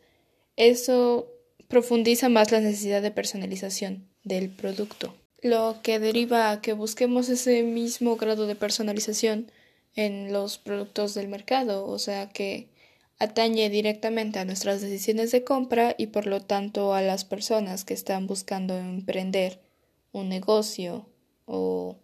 eso 0.56 1.28
profundiza 1.68 2.28
más 2.28 2.50
la 2.50 2.58
necesidad 2.58 3.02
de 3.02 3.12
personalización 3.12 4.08
del 4.24 4.50
producto, 4.50 5.14
lo 5.42 5.76
que 5.84 6.00
deriva 6.00 6.50
a 6.50 6.60
que 6.60 6.72
busquemos 6.72 7.28
ese 7.28 7.62
mismo 7.62 8.16
grado 8.16 8.48
de 8.48 8.56
personalización 8.56 9.52
en 9.94 10.32
los 10.32 10.58
productos 10.58 11.14
del 11.14 11.28
mercado, 11.28 11.86
o 11.86 12.00
sea 12.00 12.30
que 12.30 12.68
atañe 13.20 13.70
directamente 13.70 14.40
a 14.40 14.44
nuestras 14.44 14.80
decisiones 14.80 15.30
de 15.30 15.44
compra 15.44 15.94
y 15.96 16.08
por 16.08 16.26
lo 16.26 16.40
tanto 16.40 16.94
a 16.94 17.00
las 17.00 17.24
personas 17.24 17.84
que 17.84 17.94
están 17.94 18.26
buscando 18.26 18.76
emprender 18.76 19.60
un 20.10 20.28
negocio 20.28 21.06
o 21.46 21.96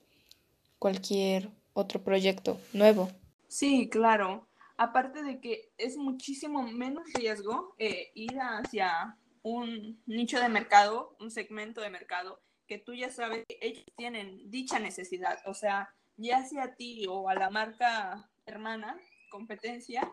cualquier 0.79 1.51
otro 1.73 2.03
proyecto 2.03 2.61
nuevo. 2.73 3.11
Sí, 3.49 3.89
claro. 3.89 4.49
Aparte 4.77 5.23
de 5.23 5.41
que 5.41 5.73
es 5.79 5.97
muchísimo 5.97 6.63
menos 6.63 7.05
riesgo 7.15 7.75
eh, 7.79 8.11
ir 8.15 8.39
hacia 8.39 9.17
un 9.43 10.03
nicho 10.07 10.41
de 10.41 10.49
mercado, 10.49 11.17
un 11.21 11.31
segmento 11.31 11.81
de 11.81 11.91
mercado, 11.91 12.41
que 12.67 12.79
tú 12.79 12.95
ya 12.95 13.11
sabes 13.11 13.45
que 13.47 13.59
ellos 13.61 13.85
tienen 13.97 14.51
dicha 14.51 14.79
necesidad. 14.79 15.39
O 15.47 15.55
sea, 15.55 15.95
ya 16.17 16.45
sea 16.45 16.65
a 16.65 16.75
ti 16.75 17.07
o 17.09 17.29
a 17.29 17.35
la 17.35 17.51
marca 17.51 18.29
hermana, 18.45 18.99
competencia, 19.31 20.11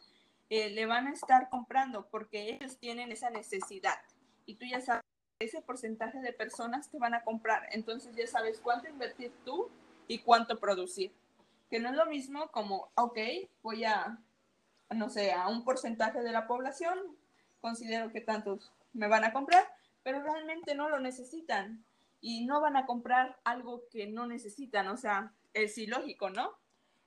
eh, 0.50 0.70
le 0.70 0.86
van 0.86 1.08
a 1.08 1.13
estar 1.13 1.50
comprando 1.50 2.08
porque 2.10 2.60
ellos 2.60 2.77
tienen 2.77 3.12
esa 3.12 3.29
necesidad 3.29 4.00
y 4.46 4.55
tú 4.55 4.65
ya 4.65 4.82
sabes 4.82 5.03
ese 5.39 5.62
porcentaje 5.62 6.20
de 6.20 6.32
personas 6.32 6.89
te 6.89 7.00
van 7.00 7.13
a 7.13 7.24
comprar, 7.24 7.67
entonces 7.72 8.15
ya 8.15 8.27
sabes 8.27 8.60
cuánto 8.60 8.88
invertir 8.88 9.32
tú 9.43 9.70
y 10.08 10.20
cuánto 10.20 10.60
producir. 10.60 11.12
Que 11.70 11.80
no 11.80 11.90
es 11.90 11.96
lo 11.96 12.06
mismo 12.06 12.50
como, 12.52 12.90
ok, 12.96 13.18
voy 13.62 13.86
a, 13.86 14.20
no 14.90 15.10
sé, 15.10 15.32
a 15.32 15.48
un 15.48 15.64
porcentaje 15.64 16.22
de 16.22 16.32
la 16.32 16.48
población, 16.48 17.00
considero 17.62 18.12
que 18.12 18.22
tantos 18.22 18.72
me 18.94 19.08
van 19.08 19.24
a 19.24 19.34
comprar, 19.34 19.66
pero 20.04 20.22
realmente 20.22 20.76
no 20.76 20.90
lo 20.90 21.00
necesitan 21.00 21.84
y 22.22 22.46
no 22.46 22.62
van 22.62 22.78
a 22.78 22.86
comprar 22.86 23.38
algo 23.44 23.84
que 23.90 24.08
no 24.08 24.28
necesitan, 24.28 24.88
o 24.88 24.98
sea, 24.98 25.34
es 25.54 25.78
ilógico, 25.78 26.30
¿no? 26.30 26.52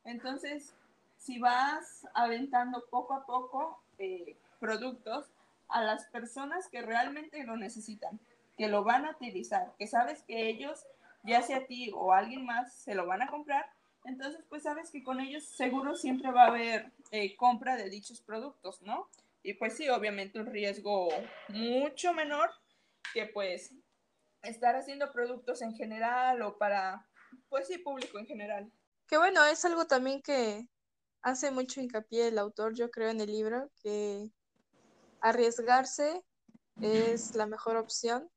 Entonces, 0.05 0.75
si 1.17 1.39
vas 1.39 2.07
aventando 2.15 2.85
poco 2.91 3.15
a 3.15 3.27
poco 3.27 3.83
eh, 3.99 4.37
productos 4.61 5.27
a 5.69 5.83
las 5.83 6.07
personas 6.07 6.69
que 6.69 6.83
realmente 6.83 7.45
lo 7.45 7.57
necesitan, 7.57 8.21
que 8.57 8.69
lo 8.69 8.85
van 8.85 9.07
a 9.07 9.11
utilizar, 9.11 9.73
que 9.79 9.87
sabes 9.87 10.23
que 10.23 10.49
ellos, 10.49 10.87
ya 11.27 11.43
sea 11.43 11.59
a 11.59 11.67
ti 11.67 11.91
o 11.95 12.13
a 12.13 12.19
alguien 12.19 12.45
más, 12.45 12.75
se 12.75 12.95
lo 12.95 13.07
van 13.07 13.23
a 13.23 13.29
comprar, 13.29 13.67
entonces 14.05 14.45
pues 14.49 14.63
sabes 14.63 14.91
que 14.91 15.03
con 15.03 15.21
ellos 15.21 15.45
seguro 15.45 15.97
siempre 15.97 16.31
va 16.31 16.45
a 16.45 16.49
haber 16.49 16.93
eh, 17.11 17.37
compra 17.37 17.77
de 17.77 17.91
dichos 17.91 18.21
productos, 18.21 18.81
¿no? 18.83 19.09
Y 19.43 19.55
pues 19.55 19.77
sí, 19.77 19.89
obviamente 19.89 20.41
un 20.41 20.47
riesgo 20.47 21.09
mucho 21.49 22.13
menor 22.13 22.51
que 23.13 23.27
pues 23.27 23.75
estar 24.43 24.77
haciendo 24.77 25.13
productos 25.13 25.63
en 25.63 25.75
general 25.75 26.43
o 26.43 26.57
para, 26.57 27.07
pues 27.49 27.69
sí, 27.69 27.79
público 27.79 28.19
en 28.19 28.27
general. 28.27 28.71
Que 29.09 29.19
bueno, 29.19 29.45
es 29.45 29.65
algo 29.65 29.87
también 29.87 30.23
que 30.23 30.69
hace 31.23 31.51
mucho 31.51 31.81
hincapié 31.81 32.29
el 32.29 32.39
autor, 32.39 32.75
yo 32.75 32.91
creo, 32.91 33.11
en 33.11 33.21
el 33.21 33.31
libro, 33.31 33.71
que 33.83 34.31
arriesgarse 35.21 36.25
es 36.81 37.35
la 37.35 37.47
mejor 37.47 37.77
opción, 37.77 38.31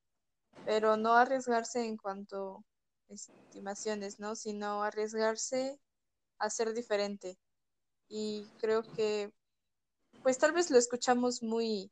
pero 0.66 0.98
no 0.98 1.14
arriesgarse 1.14 1.86
en 1.86 1.98
cuanto 1.98 2.64
estimaciones, 3.10 4.20
¿no? 4.20 4.36
Sino 4.36 4.84
arriesgarse 4.84 5.80
a 6.40 6.50
ser 6.50 6.74
diferente. 6.74 7.38
Y 8.08 8.46
creo 8.60 8.84
que, 8.96 9.34
pues 10.24 10.38
tal 10.38 10.54
vez 10.54 10.70
lo 10.72 10.78
escuchamos 10.78 11.44
muy, 11.44 11.92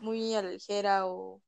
muy 0.00 0.34
a 0.34 0.42
la 0.42 0.50
ligera 0.50 1.06
o, 1.06 1.42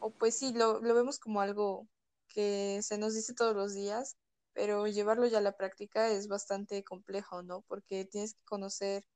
o 0.00 0.10
pues 0.10 0.36
sí, 0.36 0.52
lo, 0.52 0.80
lo 0.80 0.94
vemos 0.94 1.18
como 1.18 1.40
algo 1.40 1.86
que 2.28 2.80
se 2.82 2.98
nos 2.98 3.14
dice 3.14 3.34
todos 3.34 3.54
los 3.54 3.74
días, 3.74 4.16
pero 4.52 4.86
llevarlo 4.86 5.26
ya 5.26 5.38
a 5.38 5.42
la 5.42 5.56
práctica 5.56 6.08
es 6.10 6.28
bastante 6.28 6.82
complejo, 6.84 7.42
¿no? 7.42 7.62
Porque 7.62 8.04
tienes 8.04 8.34
que 8.34 8.44
conocer, 8.44 9.06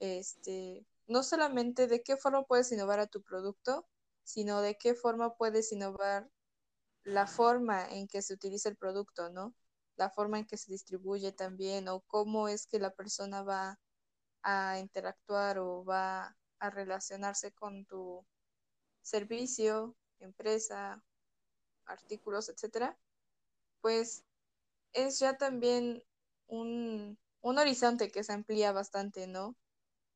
este, 0.00 0.86
no 1.06 1.22
solamente 1.22 1.86
de 1.86 2.02
qué 2.02 2.16
forma 2.16 2.44
puedes 2.44 2.72
innovar 2.72 3.00
a 3.00 3.06
tu 3.06 3.22
producto, 3.22 3.86
sino 4.24 4.60
de 4.62 4.76
qué 4.76 4.94
forma 4.94 5.34
puedes 5.36 5.72
innovar 5.72 6.30
la 7.04 7.26
forma 7.26 7.86
en 7.88 8.08
que 8.08 8.22
se 8.22 8.34
utiliza 8.34 8.68
el 8.68 8.76
producto, 8.76 9.30
¿no? 9.30 9.54
La 9.96 10.10
forma 10.10 10.38
en 10.38 10.46
que 10.46 10.56
se 10.56 10.70
distribuye 10.72 11.32
también, 11.32 11.88
o 11.88 12.00
cómo 12.00 12.48
es 12.48 12.66
que 12.66 12.78
la 12.78 12.90
persona 12.90 13.42
va 13.42 13.78
a 14.42 14.78
interactuar 14.78 15.58
o 15.58 15.84
va 15.84 16.36
a 16.58 16.70
relacionarse 16.70 17.52
con 17.52 17.84
tu 17.86 18.24
servicio, 19.02 19.96
empresa, 20.20 21.02
artículos, 21.86 22.48
etcétera, 22.48 22.98
pues 23.80 24.24
es 24.92 25.18
ya 25.18 25.36
también 25.36 26.02
un, 26.48 27.18
horizonte 27.42 28.10
que 28.10 28.24
se 28.24 28.32
amplía 28.32 28.72
bastante, 28.72 29.26
¿no? 29.26 29.56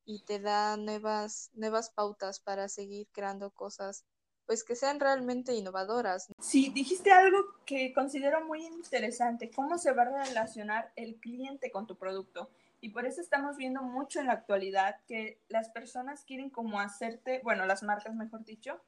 Y 0.05 0.25
te 0.25 0.41
da 0.41 0.77
nuevas, 0.77 1.51
nuevas 1.55 1.91
pautas 1.91 2.41
para 2.41 2.69
seguir 2.69 3.09
creando 3.13 3.51
cosas 3.51 4.05
pues 4.47 4.65
que 4.65 4.77
sean 4.77 5.01
realmente 5.01 5.55
innovadoras. 5.55 6.29
Sí, 6.41 6.71
dijiste 6.75 7.11
algo 7.11 7.39
que 7.65 7.93
considero 7.93 8.45
muy 8.45 8.65
interesante, 8.65 9.51
cómo 9.51 9.79
se 9.79 9.93
va 9.93 10.03
a 10.03 10.25
relacionar 10.27 10.93
el 10.97 11.17
cliente 11.17 11.71
con 11.71 11.87
tu 11.87 11.97
producto. 11.97 12.51
Y 12.81 12.91
por 12.91 13.07
eso 13.07 13.23
estamos 13.23 13.57
viendo 13.57 13.83
mucho 13.83 14.21
en 14.21 14.27
la 14.27 14.35
actualidad 14.35 15.01
que 15.07 15.41
las 15.49 15.71
personas 15.71 16.25
quieren 16.25 16.51
como 16.51 16.81
hacerte, 16.81 17.41
bueno, 17.43 17.65
las 17.65 17.83
marcas 17.83 18.15
mejor 18.15 18.45
dicho, 18.45 18.79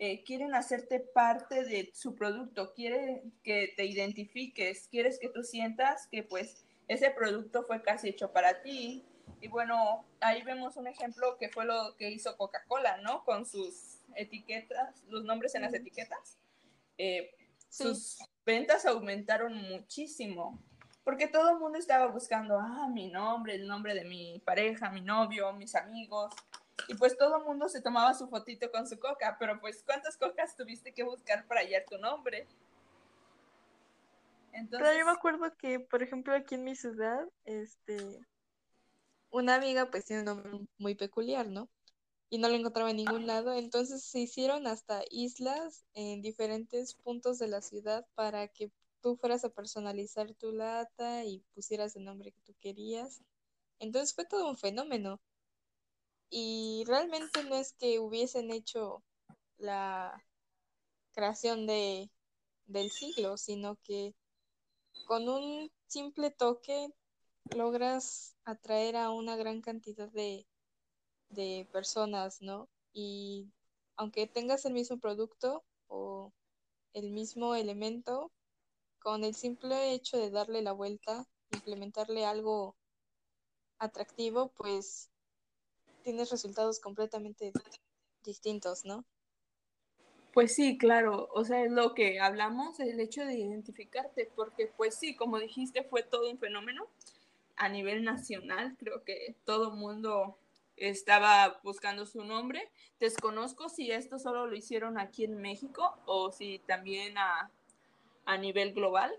eh, 0.00 0.24
quieren 0.24 0.54
hacerte 0.54 1.00
parte 1.00 1.64
de 1.64 1.90
su 1.94 2.14
producto, 2.14 2.72
quieren 2.72 3.32
que 3.42 3.72
te 3.76 3.84
identifiques, 3.84 4.88
quieres 4.88 5.18
que 5.18 5.28
tú 5.28 5.42
sientas 5.42 6.06
que 6.08 6.22
pues 6.22 6.64
ese 6.88 7.10
producto 7.10 7.64
fue 7.64 7.82
casi 7.82 8.08
hecho 8.08 8.32
para 8.32 8.62
ti. 8.62 9.04
Y 9.40 9.48
bueno, 9.48 10.04
ahí 10.20 10.42
vemos 10.42 10.76
un 10.76 10.86
ejemplo 10.86 11.36
que 11.38 11.48
fue 11.48 11.64
lo 11.64 11.96
que 11.96 12.10
hizo 12.10 12.36
Coca-Cola, 12.36 12.98
¿no? 12.98 13.24
Con 13.24 13.46
sus 13.46 13.97
etiquetas, 14.18 15.02
los 15.08 15.24
nombres 15.24 15.54
en 15.54 15.62
las 15.62 15.72
etiquetas, 15.72 16.38
eh, 16.98 17.30
sus 17.68 18.18
ventas 18.44 18.84
aumentaron 18.86 19.54
muchísimo. 19.54 20.62
Porque 21.04 21.26
todo 21.26 21.52
el 21.52 21.58
mundo 21.58 21.78
estaba 21.78 22.06
buscando, 22.08 22.58
ah, 22.58 22.86
mi 22.92 23.08
nombre, 23.08 23.54
el 23.54 23.66
nombre 23.66 23.94
de 23.94 24.04
mi 24.04 24.40
pareja, 24.44 24.90
mi 24.90 25.00
novio, 25.00 25.50
mis 25.54 25.74
amigos. 25.74 26.34
Y 26.86 26.94
pues 26.94 27.16
todo 27.16 27.38
el 27.38 27.44
mundo 27.44 27.68
se 27.68 27.80
tomaba 27.80 28.12
su 28.12 28.28
fotito 28.28 28.70
con 28.70 28.86
su 28.86 28.98
coca, 28.98 29.36
pero 29.38 29.58
pues 29.58 29.82
¿cuántas 29.82 30.18
cocas 30.18 30.54
tuviste 30.54 30.92
que 30.92 31.02
buscar 31.02 31.46
para 31.46 31.62
hallar 31.62 31.84
tu 31.88 31.96
nombre? 31.96 32.46
Entonces... 34.52 34.86
Pero 34.86 34.98
yo 34.98 35.06
me 35.06 35.12
acuerdo 35.12 35.56
que, 35.56 35.80
por 35.80 36.02
ejemplo, 36.02 36.34
aquí 36.34 36.56
en 36.56 36.64
mi 36.64 36.76
ciudad, 36.76 37.26
este, 37.44 38.20
una 39.30 39.54
amiga 39.54 39.90
pues 39.90 40.04
tiene 40.04 40.20
un 40.20 40.26
nombre 40.26 40.66
muy 40.76 40.94
peculiar, 40.94 41.46
¿no? 41.46 41.68
Y 42.30 42.38
no 42.38 42.48
lo 42.48 42.54
encontraba 42.54 42.90
en 42.90 42.98
ningún 42.98 43.26
lado, 43.26 43.54
entonces 43.54 44.02
se 44.02 44.20
hicieron 44.20 44.66
hasta 44.66 45.02
islas 45.10 45.84
en 45.94 46.20
diferentes 46.20 46.94
puntos 46.94 47.38
de 47.38 47.48
la 47.48 47.62
ciudad 47.62 48.06
para 48.14 48.48
que 48.48 48.70
tú 49.00 49.16
fueras 49.16 49.44
a 49.44 49.50
personalizar 49.50 50.34
tu 50.34 50.52
lata 50.52 51.24
y 51.24 51.40
pusieras 51.54 51.96
el 51.96 52.04
nombre 52.04 52.32
que 52.32 52.42
tú 52.42 52.54
querías. 52.60 53.22
Entonces 53.78 54.14
fue 54.14 54.26
todo 54.26 54.48
un 54.48 54.56
fenómeno. 54.56 55.20
Y 56.30 56.84
realmente 56.86 57.42
no 57.44 57.56
es 57.56 57.72
que 57.72 57.98
hubiesen 57.98 58.50
hecho 58.50 59.02
la 59.56 60.22
creación 61.12 61.66
de, 61.66 62.10
del 62.66 62.90
siglo, 62.90 63.38
sino 63.38 63.76
que 63.82 64.14
con 65.06 65.28
un 65.28 65.70
simple 65.86 66.30
toque 66.30 66.90
logras 67.56 68.36
atraer 68.44 68.96
a 68.96 69.10
una 69.10 69.36
gran 69.36 69.62
cantidad 69.62 70.08
de, 70.10 70.46
de 71.30 71.68
personas, 71.72 72.40
¿no? 72.42 72.68
Y 72.92 73.48
aunque 73.96 74.26
tengas 74.26 74.64
el 74.64 74.72
mismo 74.72 74.98
producto 74.98 75.64
o 75.88 76.32
el 76.92 77.10
mismo 77.10 77.54
elemento, 77.54 78.32
con 78.98 79.24
el 79.24 79.34
simple 79.34 79.92
hecho 79.92 80.18
de 80.18 80.30
darle 80.30 80.62
la 80.62 80.72
vuelta, 80.72 81.26
implementarle 81.52 82.24
algo 82.24 82.76
atractivo, 83.78 84.52
pues 84.56 85.10
tienes 86.02 86.30
resultados 86.30 86.80
completamente 86.80 87.52
distintos, 88.24 88.84
¿no? 88.84 89.04
Pues 90.32 90.54
sí, 90.54 90.78
claro, 90.78 91.28
o 91.32 91.44
sea, 91.44 91.64
es 91.64 91.72
lo 91.72 91.94
que 91.94 92.20
hablamos, 92.20 92.78
el 92.80 93.00
hecho 93.00 93.24
de 93.24 93.38
identificarte, 93.38 94.30
porque 94.36 94.66
pues 94.66 94.94
sí, 94.94 95.16
como 95.16 95.38
dijiste, 95.38 95.82
fue 95.84 96.02
todo 96.02 96.30
un 96.30 96.38
fenómeno 96.38 96.86
a 97.56 97.68
nivel 97.68 98.04
nacional, 98.04 98.76
creo 98.78 99.04
que 99.04 99.34
todo 99.44 99.72
mundo 99.72 100.38
estaba 100.80 101.60
buscando 101.62 102.06
su 102.06 102.24
nombre. 102.24 102.70
Desconozco 103.00 103.68
si 103.68 103.90
esto 103.90 104.18
solo 104.18 104.46
lo 104.46 104.56
hicieron 104.56 104.98
aquí 104.98 105.24
en 105.24 105.40
México 105.40 105.98
o 106.06 106.32
si 106.32 106.60
también 106.60 107.16
a, 107.18 107.50
a 108.24 108.36
nivel 108.36 108.72
global 108.74 109.12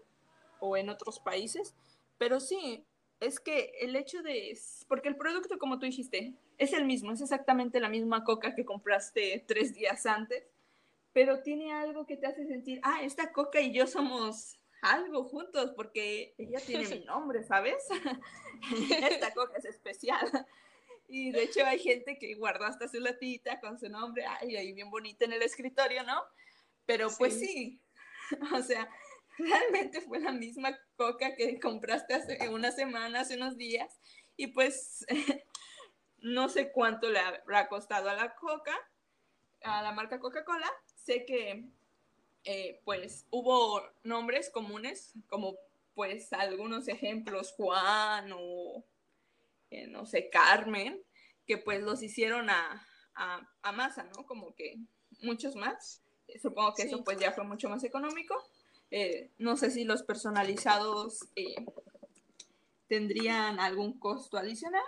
o 0.60 0.78
en 0.78 0.90
otros 0.90 1.20
países, 1.20 1.76
pero 2.18 2.40
sí, 2.40 2.86
es 3.20 3.40
que 3.40 3.74
el 3.82 3.96
hecho 3.96 4.22
de, 4.22 4.58
porque 4.88 5.10
el 5.10 5.16
producto, 5.16 5.58
como 5.58 5.80
tú 5.80 5.86
dijiste, 5.86 6.34
es 6.58 6.74
el 6.74 6.86
mismo, 6.86 7.12
es 7.12 7.22
exactamente 7.22 7.80
la 7.80 7.90
misma 7.90 8.24
coca 8.24 8.56
que 8.56 8.66
compraste 8.66 9.44
tres 9.48 9.74
días 9.74 10.06
antes, 10.06 10.44
pero 11.14 11.42
tiene 11.42 11.74
algo 11.74 12.06
que 12.06 12.18
te 12.18 12.28
hace 12.28 12.46
sentir, 12.46 12.80
ah, 12.84 13.02
esta 13.04 13.32
coca 13.32 13.62
y 13.62 13.74
yo 13.74 13.88
somos 13.88 14.60
algo 14.82 15.24
juntos 15.24 15.72
porque 15.76 16.34
ella 16.38 16.60
tiene 16.60 16.88
mi 17.00 17.06
nombre, 17.06 17.44
¿sabes? 17.44 17.84
esta 19.10 19.34
coca 19.34 19.58
es 19.58 19.66
especial. 19.66 20.48
Y 21.10 21.32
de 21.32 21.44
hecho 21.44 21.66
hay 21.66 21.80
gente 21.80 22.20
que 22.20 22.36
guardó 22.36 22.66
hasta 22.66 22.88
su 22.88 23.00
latita 23.00 23.60
con 23.60 23.80
su 23.80 23.90
nombre, 23.90 24.26
ay, 24.26 24.56
ahí 24.56 24.74
bien 24.74 24.92
bonita 24.92 25.26
en 25.26 25.34
el 25.34 25.42
escritorio, 25.42 26.04
¿no? 26.04 26.22
Pero 26.86 27.10
pues 27.18 27.40
sí, 27.40 27.82
o 28.54 28.62
sea, 28.62 28.88
realmente 29.38 30.02
fue 30.02 30.20
la 30.20 30.32
misma 30.32 30.78
coca 30.96 31.36
que 31.36 31.60
compraste 31.60 32.14
hace 32.14 32.50
una 32.50 32.72
semana, 32.72 33.22
hace 33.22 33.38
unos 33.38 33.58
días, 33.58 34.00
y 34.38 34.48
pues 34.48 35.06
no 36.20 36.48
sé 36.48 36.72
cuánto 36.72 37.10
le 37.10 37.20
habrá 37.20 37.68
costado 37.68 38.10
a 38.10 38.14
la 38.14 38.36
coca, 38.36 38.78
a 39.64 39.82
la 39.82 39.92
marca 39.92 40.20
Coca-Cola. 40.20 40.72
Sé 40.96 41.26
que 41.26 41.66
eh, 42.44 42.82
pues 42.86 43.26
hubo 43.32 43.82
nombres 44.04 44.50
comunes, 44.52 45.14
como 45.28 45.58
pues 45.96 46.32
algunos 46.34 46.88
ejemplos, 46.88 47.54
Juan 47.54 48.32
o 48.34 48.86
eh, 49.72 49.88
no 49.88 50.06
sé, 50.06 50.30
Carmen, 50.30 51.04
que 51.50 51.58
pues 51.58 51.82
los 51.82 52.04
hicieron 52.04 52.52
a, 52.52 52.88
a, 53.16 53.72
masa, 53.72 54.04
¿no? 54.04 54.28
Como 54.28 54.54
que 54.54 54.78
muchos 55.24 55.56
más. 55.56 56.04
Supongo 56.40 56.76
que 56.76 56.84
eso 56.84 57.04
pues 57.04 57.18
ya 57.18 57.32
fue 57.32 57.44
mucho 57.44 57.70
más 57.70 57.84
económico. 57.84 58.36
Eh, 58.92 59.32
no 59.40 59.58
sé 59.58 59.72
si 59.72 59.84
los 59.84 60.04
personalizados 60.04 61.28
tendrían 62.88 63.60
algún 63.60 63.98
costo 63.98 64.38
adicional, 64.38 64.84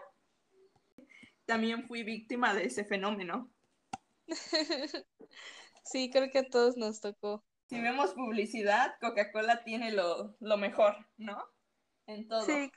también 1.47 1.87
fui 1.87 2.03
víctima 2.03 2.53
de 2.53 2.65
ese 2.65 2.85
fenómeno. 2.85 3.49
Sí, 5.83 6.11
creo 6.11 6.29
que 6.29 6.37
a 6.37 6.47
todos 6.47 6.77
nos 6.77 7.01
tocó. 7.01 7.43
Si 7.65 7.81
vemos 7.81 8.13
publicidad, 8.13 8.93
Coca-Cola 9.01 9.63
tiene 9.63 9.91
lo, 9.91 10.37
mejor, 10.57 10.95
¿no? 11.17 11.43
En 12.05 12.27
todo. 12.27 12.45
Sí. 12.45 12.71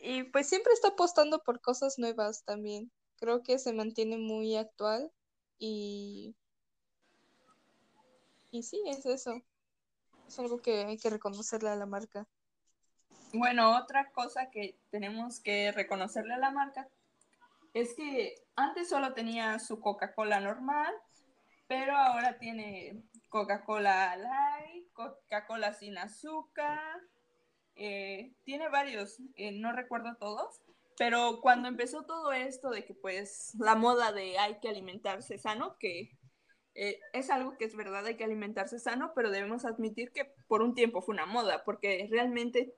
Y 0.00 0.24
pues 0.24 0.48
siempre 0.48 0.72
está 0.72 0.88
apostando 0.88 1.42
por 1.42 1.60
cosas 1.60 1.98
nuevas 1.98 2.42
también. 2.44 2.90
Creo 3.16 3.42
que 3.42 3.58
se 3.58 3.72
mantiene 3.72 4.16
muy 4.16 4.56
actual 4.56 5.12
y... 5.58 6.34
Y 8.50 8.62
sí, 8.62 8.82
es 8.86 9.06
eso. 9.06 9.42
Es 10.26 10.38
algo 10.38 10.60
que 10.60 10.84
hay 10.84 10.98
que 10.98 11.10
reconocerle 11.10 11.68
a 11.68 11.76
la 11.76 11.86
marca. 11.86 12.26
Bueno, 13.32 13.76
otra 13.76 14.10
cosa 14.10 14.50
que 14.50 14.78
tenemos 14.90 15.38
que 15.38 15.70
reconocerle 15.70 16.34
a 16.34 16.38
la 16.38 16.50
marca 16.50 16.88
es 17.74 17.94
que 17.94 18.34
antes 18.56 18.88
solo 18.88 19.12
tenía 19.14 19.58
su 19.58 19.80
Coca-Cola 19.80 20.40
normal, 20.40 20.92
pero 21.68 21.96
ahora 21.96 22.38
tiene 22.38 23.04
Coca-Cola 23.28 24.16
light, 24.16 24.92
Coca-Cola 24.92 25.74
sin 25.74 25.96
azúcar, 25.98 27.00
eh, 27.82 28.34
tiene 28.44 28.68
varios, 28.68 29.16
eh, 29.36 29.52
no 29.52 29.72
recuerdo 29.72 30.14
todos, 30.16 30.60
pero 30.98 31.40
cuando 31.40 31.66
empezó 31.66 32.02
todo 32.02 32.30
esto 32.30 32.68
de 32.68 32.84
que 32.84 32.92
pues 32.92 33.54
la 33.58 33.74
moda 33.74 34.12
de 34.12 34.38
hay 34.38 34.60
que 34.60 34.68
alimentarse 34.68 35.38
sano, 35.38 35.78
que 35.78 36.10
eh, 36.74 37.00
es 37.14 37.30
algo 37.30 37.56
que 37.56 37.64
es 37.64 37.74
verdad, 37.74 38.04
hay 38.04 38.18
que 38.18 38.24
alimentarse 38.24 38.78
sano, 38.78 39.12
pero 39.14 39.30
debemos 39.30 39.64
admitir 39.64 40.12
que 40.12 40.26
por 40.46 40.60
un 40.60 40.74
tiempo 40.74 41.00
fue 41.00 41.14
una 41.14 41.24
moda, 41.24 41.64
porque 41.64 42.06
realmente 42.10 42.74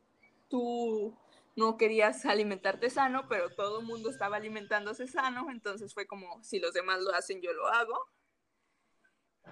tú 0.48 1.18
no 1.56 1.76
querías 1.76 2.24
alimentarte 2.24 2.88
sano, 2.88 3.26
pero 3.28 3.50
todo 3.50 3.80
el 3.80 3.86
mundo 3.86 4.08
estaba 4.08 4.36
alimentándose 4.36 5.08
sano, 5.08 5.50
entonces 5.50 5.92
fue 5.92 6.06
como, 6.06 6.40
si 6.44 6.60
los 6.60 6.74
demás 6.74 7.00
lo 7.00 7.12
hacen, 7.12 7.42
yo 7.42 7.52
lo 7.52 7.66
hago. 7.66 8.06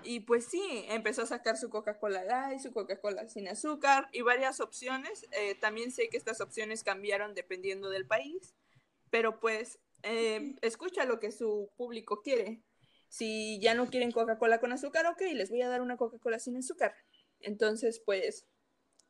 Y 0.03 0.21
pues 0.21 0.47
sí, 0.47 0.85
empezó 0.89 1.23
a 1.23 1.27
sacar 1.27 1.57
su 1.57 1.69
Coca-Cola 1.69 2.25
Light, 2.25 2.61
su 2.61 2.73
Coca-Cola 2.73 3.29
sin 3.29 3.49
azúcar 3.49 4.09
y 4.13 4.23
varias 4.23 4.61
opciones. 4.61 5.27
Eh, 5.33 5.55
también 5.57 5.93
sé 5.93 6.09
que 6.09 6.17
estas 6.17 6.41
opciones 6.41 6.83
cambiaron 6.83 7.35
dependiendo 7.35 7.91
del 7.91 8.07
país, 8.07 8.55
pero 9.11 9.41
pues 9.41 9.79
eh, 10.03 10.57
escucha 10.63 11.05
lo 11.05 11.21
que 11.21 11.33
su 11.33 11.71
público 11.77 12.23
quiere. 12.23 12.63
Si 13.09 13.59
ya 13.61 13.75
no 13.75 13.91
quieren 13.91 14.13
Coca-Cola 14.13 14.61
con 14.61 14.73
azúcar, 14.73 15.07
ok, 15.07 15.21
les 15.35 15.51
voy 15.51 15.63
a 15.63 15.69
dar 15.69 15.83
una 15.83 15.97
Coca-Cola 15.97 16.39
sin 16.39 16.57
azúcar. 16.57 16.95
Entonces, 17.41 18.01
pues 18.01 18.47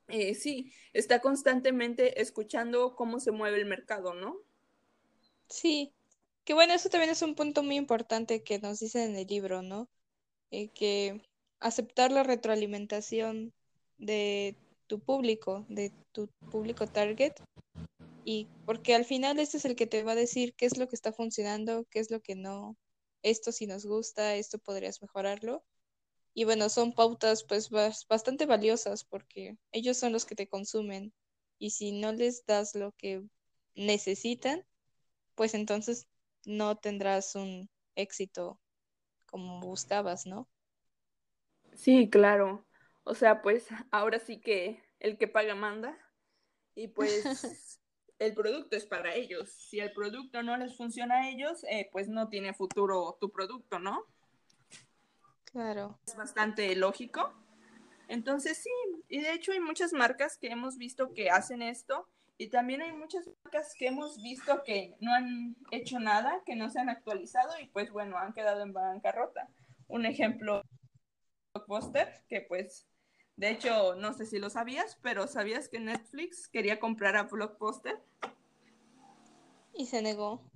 eh, 0.09 0.35
sí, 0.35 0.73
está 0.93 1.21
constantemente 1.21 2.21
escuchando 2.21 2.97
cómo 2.97 3.21
se 3.21 3.31
mueve 3.31 3.59
el 3.59 3.67
mercado, 3.67 4.15
¿no? 4.15 4.39
Sí, 5.49 5.93
que 6.45 6.55
bueno, 6.55 6.75
eso 6.75 6.89
también 6.89 7.11
es 7.11 7.23
un 7.23 7.35
punto 7.35 7.63
muy 7.63 7.77
importante 7.77 8.43
que 8.43 8.59
nos 8.59 8.81
dicen 8.81 9.11
en 9.11 9.17
el 9.17 9.27
libro, 9.27 9.63
¿no? 9.63 9.89
Eh, 10.51 10.69
que 10.69 11.23
aceptar 11.61 12.11
la 12.11 12.23
retroalimentación 12.23 13.53
de 13.99 14.57
tu 14.87 15.01
público, 15.01 15.65
de 15.69 15.93
tu 16.13 16.29
público 16.51 16.87
target, 16.87 17.35
y 18.25 18.49
porque 18.67 18.95
al 18.95 19.05
final 19.05 19.39
este 19.39 19.59
es 19.59 19.65
el 19.65 19.77
que 19.77 19.87
te 19.87 20.03
va 20.03 20.13
a 20.13 20.17
decir 20.17 20.55
qué 20.55 20.67
es 20.67 20.79
lo 20.79 20.89
que 20.89 20.97
está 20.97 21.13
funcionando, 21.13 21.87
qué 21.91 22.01
es 22.01 22.11
lo 22.11 22.21
que 22.21 22.35
no, 22.35 22.77
esto 23.23 23.53
si 23.53 23.67
nos 23.67 23.87
gusta, 23.87 24.37
esto 24.37 24.59
podrías 24.59 25.01
mejorarlo. 25.03 25.65
Y 26.35 26.45
bueno, 26.45 26.69
son 26.69 26.93
pautas 26.93 27.45
pues 27.45 27.71
bastante 27.71 28.47
valiosas 28.47 29.05
porque 29.05 29.57
ellos 29.73 29.97
son 29.97 30.13
los 30.13 30.25
que 30.25 30.37
te 30.37 30.49
consumen 30.49 31.13
y 31.59 31.71
si 31.71 31.93
no 31.93 32.13
les 32.13 32.45
das 32.47 32.75
lo 32.75 32.93
que 32.93 33.23
necesitan, 33.75 34.65
pues 35.35 35.55
entonces 35.55 36.07
no 36.45 36.77
tendrás 36.77 37.35
un 37.35 37.69
éxito 37.97 38.61
como 39.31 39.61
buscabas, 39.61 40.27
¿no? 40.27 40.49
Sí, 41.75 42.11
claro. 42.11 42.67
O 43.05 43.15
sea, 43.15 43.43
pues 43.43 43.69
ahora 43.91 44.19
sí 44.19 44.41
que 44.41 44.83
el 44.99 45.19
que 45.19 45.29
paga 45.29 45.55
manda. 45.55 45.97
Y 46.75 46.89
pues 46.89 47.15
el 48.19 48.35
producto 48.35 48.77
es 48.77 48.87
para 48.87 49.15
ellos. 49.15 49.51
Si 49.51 49.81
el 49.81 49.93
producto 49.93 50.43
no 50.43 50.57
les 50.57 50.77
funciona 50.77 51.17
a 51.17 51.29
ellos, 51.31 51.65
eh, 51.65 51.89
pues 51.93 52.09
no 52.09 52.29
tiene 52.29 52.55
futuro 52.55 53.17
tu 53.21 53.31
producto, 53.31 53.79
¿no? 53.79 54.05
Claro. 55.45 55.99
Es 56.07 56.17
bastante 56.17 56.75
lógico. 56.77 57.33
Entonces 58.09 58.59
sí, 58.59 58.71
y 59.09 59.21
de 59.21 59.33
hecho 59.33 59.53
hay 59.53 59.61
muchas 59.61 59.93
marcas 59.93 60.37
que 60.37 60.49
hemos 60.49 60.77
visto 60.77 61.13
que 61.15 61.31
hacen 61.31 61.63
esto 61.63 62.09
y 62.41 62.49
también 62.49 62.81
hay 62.81 62.93
muchas 62.93 63.29
marcas 63.45 63.75
que 63.75 63.89
hemos 63.89 64.23
visto 64.23 64.63
que 64.65 64.97
no 64.99 65.13
han 65.13 65.55
hecho 65.73 66.01
nada, 66.01 66.43
que 66.47 66.57
no 66.57 66.71
se 66.71 66.81
han 66.81 66.89
actualizado 66.89 67.53
y 67.61 67.67
pues 67.67 67.93
bueno, 67.93 68.17
han 68.17 68.33
quedado 68.33 68.63
en 68.63 68.73
bancarrota. 68.73 69.51
Un 69.89 70.07
ejemplo, 70.07 70.63
Blockbuster, 71.53 72.25
que 72.31 72.41
pues 72.41 72.89
de 73.37 73.51
hecho, 73.51 73.95
no 73.97 74.15
sé 74.15 74.25
si 74.25 74.39
lo 74.39 74.49
sabías, 74.49 74.99
pero 75.03 75.27
¿sabías 75.27 75.69
que 75.69 75.81
Netflix 75.81 76.49
quería 76.49 76.81
comprar 76.81 77.15
a 77.19 77.25
Blockbuster? 77.25 78.03
Y 79.75 79.85
se 79.85 80.01
negó. 80.01 80.51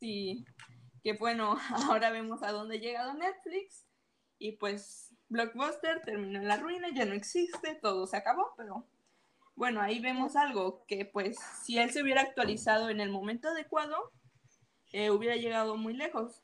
Sí, 0.00 0.46
que 1.04 1.12
bueno, 1.12 1.58
ahora 1.90 2.10
vemos 2.10 2.42
a 2.42 2.52
dónde 2.52 2.76
ha 2.76 2.80
llegado 2.80 3.12
Netflix 3.12 3.86
y 4.38 4.52
pues 4.52 5.14
Blockbuster 5.28 6.00
terminó 6.00 6.38
en 6.38 6.48
la 6.48 6.56
ruina, 6.56 6.88
ya 6.94 7.04
no 7.04 7.12
existe, 7.12 7.74
todo 7.82 8.06
se 8.06 8.16
acabó, 8.16 8.54
pero 8.56 8.88
bueno, 9.54 9.80
ahí 9.80 10.00
vemos 10.00 10.36
algo 10.36 10.84
que 10.86 11.04
pues 11.04 11.36
si 11.64 11.78
él 11.78 11.90
se 11.90 12.02
hubiera 12.02 12.22
actualizado 12.22 12.90
en 12.90 13.00
el 13.00 13.10
momento 13.10 13.48
adecuado, 13.48 14.10
eh, 14.92 15.10
hubiera 15.10 15.36
llegado 15.36 15.76
muy 15.76 15.94
lejos. 15.94 16.42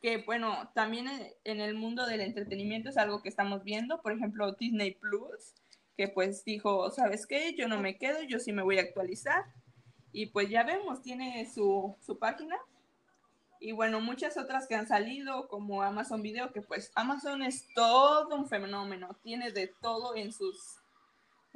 Que 0.00 0.18
bueno, 0.18 0.70
también 0.74 1.08
en 1.44 1.60
el 1.60 1.74
mundo 1.74 2.06
del 2.06 2.20
entretenimiento 2.20 2.88
es 2.88 2.96
algo 2.96 3.20
que 3.22 3.28
estamos 3.28 3.64
viendo, 3.64 4.00
por 4.00 4.12
ejemplo, 4.12 4.52
Disney 4.52 4.92
Plus, 4.92 5.54
que 5.96 6.08
pues 6.08 6.44
dijo, 6.44 6.90
¿sabes 6.90 7.26
qué? 7.26 7.54
Yo 7.56 7.66
no 7.68 7.80
me 7.80 7.98
quedo, 7.98 8.22
yo 8.22 8.38
sí 8.38 8.52
me 8.52 8.62
voy 8.62 8.78
a 8.78 8.82
actualizar. 8.82 9.44
Y 10.12 10.26
pues 10.26 10.48
ya 10.48 10.62
vemos, 10.62 11.02
tiene 11.02 11.50
su, 11.52 11.96
su 12.00 12.18
página 12.18 12.56
y 13.60 13.72
bueno, 13.72 14.00
muchas 14.00 14.36
otras 14.36 14.68
que 14.68 14.76
han 14.76 14.86
salido, 14.86 15.48
como 15.48 15.82
Amazon 15.82 16.22
Video, 16.22 16.52
que 16.52 16.62
pues 16.62 16.92
Amazon 16.94 17.42
es 17.42 17.66
todo 17.74 18.34
un 18.36 18.48
fenómeno, 18.48 19.16
tiene 19.22 19.50
de 19.50 19.66
todo 19.80 20.14
en 20.14 20.32
sus, 20.32 20.77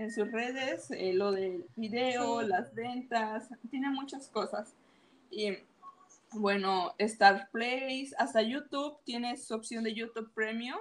en 0.02 0.10
sus 0.10 0.30
redes, 0.30 0.90
eh, 0.90 1.12
lo 1.12 1.32
del 1.32 1.64
video, 1.76 2.42
las 2.42 2.74
ventas, 2.74 3.48
tiene 3.70 3.88
muchas 3.90 4.28
cosas. 4.28 4.74
Y 5.30 5.56
bueno, 6.32 6.94
Star 6.98 7.48
Place, 7.50 8.10
hasta 8.18 8.42
YouTube, 8.42 8.98
tiene 9.04 9.36
su 9.36 9.54
opción 9.54 9.84
de 9.84 9.94
YouTube 9.94 10.32
Premium. 10.34 10.78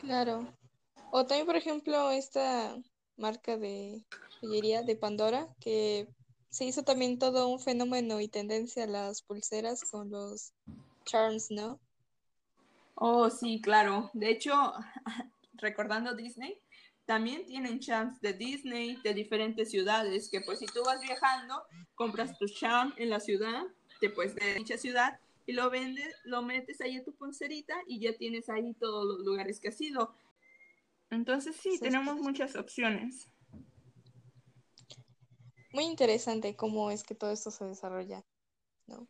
Claro. 0.00 0.52
O 1.12 1.24
también, 1.26 1.46
por 1.46 1.56
ejemplo, 1.56 2.10
esta 2.10 2.76
marca 3.16 3.56
de 3.56 4.02
joyería 4.40 4.82
de 4.82 4.96
Pandora, 4.96 5.48
que 5.60 6.08
se 6.48 6.64
hizo 6.64 6.82
también 6.82 7.18
todo 7.18 7.48
un 7.48 7.60
fenómeno 7.60 8.20
y 8.20 8.28
tendencia 8.28 8.84
a 8.84 8.88
las 8.88 9.22
pulseras 9.22 9.84
con 9.84 10.10
los 10.10 10.52
charms, 11.04 11.50
¿no? 11.50 11.78
Oh, 12.94 13.30
sí, 13.30 13.60
claro. 13.60 14.10
De 14.14 14.30
hecho, 14.30 14.52
recordando 15.54 16.14
Disney, 16.14 16.60
también 17.10 17.44
tienen 17.44 17.80
charms 17.80 18.20
de 18.20 18.34
Disney 18.34 18.94
de 19.02 19.14
diferentes 19.14 19.68
ciudades, 19.68 20.28
que 20.28 20.40
pues 20.42 20.60
si 20.60 20.66
tú 20.66 20.84
vas 20.86 21.00
viajando, 21.00 21.60
compras 21.96 22.38
tu 22.38 22.46
charm 22.46 22.94
en 22.98 23.10
la 23.10 23.18
ciudad, 23.18 23.64
te 23.98 24.10
puedes 24.10 24.36
de 24.36 24.54
dicha 24.54 24.78
ciudad 24.78 25.18
y 25.44 25.52
lo 25.52 25.70
vendes, 25.70 26.14
lo 26.22 26.40
metes 26.42 26.80
ahí 26.80 26.98
a 26.98 27.02
tu 27.02 27.12
pulserita 27.12 27.74
y 27.88 27.98
ya 27.98 28.16
tienes 28.16 28.48
ahí 28.48 28.74
todos 28.74 29.04
los 29.04 29.26
lugares 29.26 29.58
que 29.58 29.70
has 29.70 29.80
ido. 29.80 30.14
Entonces 31.10 31.56
sí, 31.56 31.80
tenemos 31.80 32.14
muchas 32.20 32.54
opciones 32.54 33.28
muy 35.72 35.84
interesante 35.84 36.54
cómo 36.54 36.92
es 36.92 37.02
que 37.02 37.16
todo 37.16 37.32
esto 37.32 37.50
se 37.50 37.64
desarrolla, 37.64 38.24
¿no? 38.86 39.08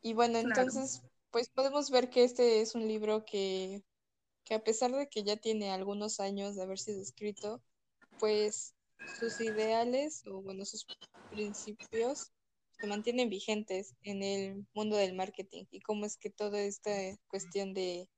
Y 0.00 0.14
bueno, 0.14 0.38
entonces, 0.38 1.02
pues 1.30 1.48
podemos 1.48 1.88
ver 1.92 2.10
que 2.10 2.24
este 2.24 2.62
es 2.62 2.74
un 2.74 2.88
libro 2.88 3.24
que, 3.24 3.84
que 4.44 4.54
a 4.54 4.64
pesar 4.64 4.92
de 4.92 5.08
que 5.08 5.24
ya 5.24 5.36
tiene 5.36 5.70
algunos 5.70 6.20
años 6.20 6.56
de 6.56 6.62
haber 6.62 6.78
sido 6.78 7.00
escrito, 7.00 7.62
pues 8.18 8.74
sus 9.18 9.40
ideales 9.40 10.22
o 10.26 10.42
bueno, 10.42 10.64
sus 10.64 10.86
principios 11.30 12.32
se 12.72 12.86
mantienen 12.86 13.28
vigentes 13.28 13.94
en 14.02 14.22
el 14.22 14.66
mundo 14.74 14.96
del 14.96 15.14
marketing 15.14 15.64
y 15.70 15.80
cómo 15.80 16.04
es 16.04 16.16
que 16.16 16.30
toda 16.30 16.60
esta 16.60 16.90
cuestión 17.28 17.74
de 17.74 18.08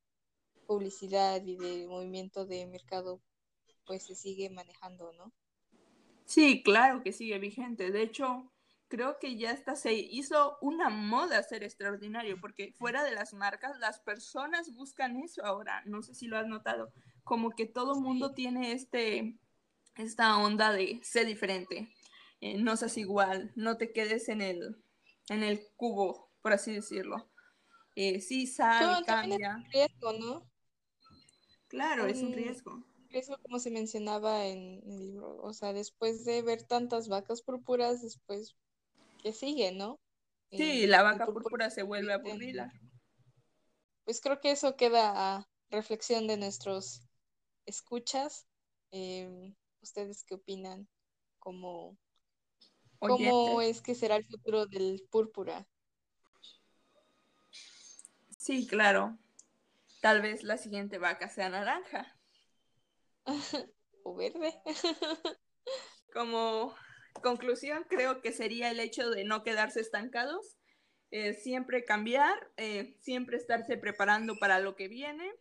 publicidad 0.66 1.44
y 1.44 1.56
de 1.56 1.87
movimiento 1.87 2.46
de 2.46 2.66
mercado 2.66 3.20
pues 3.87 4.04
se 4.04 4.14
sigue 4.14 4.48
manejando, 4.48 5.12
¿no? 5.12 5.32
Sí, 6.24 6.62
claro 6.62 7.02
que 7.02 7.12
sigue 7.12 7.38
vigente. 7.38 7.90
De 7.90 8.02
hecho, 8.02 8.50
creo 8.94 9.18
que 9.18 9.37
ya 9.37 9.50
hasta 9.50 9.74
se 9.74 9.92
hizo 9.92 10.57
una 10.61 10.88
moda 10.88 11.42
ser 11.42 11.64
extraordinario, 11.64 12.40
porque 12.40 12.72
fuera 12.78 13.02
de 13.02 13.11
las 13.11 13.35
marcas, 13.35 13.76
las 13.80 13.98
personas 13.98 14.72
buscan 14.72 15.16
eso 15.16 15.44
ahora. 15.44 15.83
No 15.85 16.00
sé 16.02 16.14
si 16.14 16.28
lo 16.28 16.38
has 16.38 16.46
notado, 16.46 16.92
como 17.24 17.50
que 17.50 17.66
todo 17.66 18.00
mundo 18.00 18.35
tiene 18.35 18.70
este, 18.70 19.37
esta 19.96 20.38
onda 20.38 20.72
de 20.72 21.00
ser 21.02 21.26
diferente. 21.26 21.92
Eh, 22.40 22.57
no 22.59 22.76
seas 22.76 22.96
igual, 22.96 23.50
no 23.57 23.78
te 23.78 23.92
quedes 23.92 24.28
en 24.28 24.40
el, 24.40 24.80
en 25.28 25.42
el 25.42 25.66
cubo, 25.74 26.30
por 26.40 26.52
así 26.52 26.72
decirlo. 26.72 27.28
Eh, 27.96 28.20
sí, 28.20 28.46
sal, 28.46 29.04
cambia. 29.04 29.48
Es 29.48 29.57
un 29.57 29.70
riesgo, 29.72 30.12
¿no? 30.12 30.50
Claro, 31.66 32.07
es 32.07 32.22
un 32.22 32.33
riesgo 32.33 32.85
eso 33.18 33.38
como 33.42 33.59
se 33.59 33.70
mencionaba 33.70 34.46
en 34.46 34.83
el 34.87 34.98
libro, 34.98 35.37
o 35.40 35.52
sea, 35.52 35.72
después 35.72 36.24
de 36.24 36.42
ver 36.42 36.64
tantas 36.64 37.09
vacas 37.09 37.42
púrpuras, 37.42 38.02
después, 38.02 38.57
¿qué 39.24 39.32
sigue, 39.32 39.72
no? 39.72 39.98
Sí, 40.52 40.87
la 40.87 41.02
vaca 41.02 41.24
púrpura, 41.26 41.70
se 41.70 41.82
vuelve 41.82 42.12
a. 42.12 42.20
Pues 44.04 44.20
creo 44.20 44.38
que 44.38 44.50
eso 44.50 44.76
queda 44.76 45.12
a 45.14 45.48
reflexión 45.70 46.26
de 46.26 46.37
nuestros 46.37 47.08
escuchas. 47.64 48.46
Em, 48.92 49.56
¿Ustedes 49.80 50.24
qué 50.24 50.34
opinan? 50.34 50.87
¿Cómo, 51.38 51.96
¿Cómo 52.98 53.62
es 53.62 53.80
que 53.80 53.94
será 53.94 54.16
el 54.16 54.26
futuro 54.26 54.66
del 54.66 55.02
púrpura? 55.10 55.66
Sí, 58.38 58.66
claro. 58.66 59.18
Tal 60.02 60.20
vez 60.20 60.42
la 60.42 60.58
siguiente 60.58 60.98
vaca 60.98 61.30
sea 61.30 61.48
naranja. 61.48 62.14
o 64.04 64.14
verde. 64.14 64.54
Como 66.12 66.74
conclusión, 67.22 67.85
creo 67.88 68.20
que 68.20 68.33
sería 68.33 68.70
el 68.70 68.81
hecho 68.81 69.11
de 69.11 69.24
no 69.24 69.42
quedarse 69.42 69.81
estancados, 69.81 70.57
eh, 71.11 71.35
siempre 71.35 71.85
cambiar, 71.85 72.35
eh, 72.57 72.96
siempre 73.00 73.37
estarse 73.37 73.77
preparando 73.77 74.37
para 74.37 74.59
lo 74.59 74.74
que 74.74 74.88
viene 74.88 75.33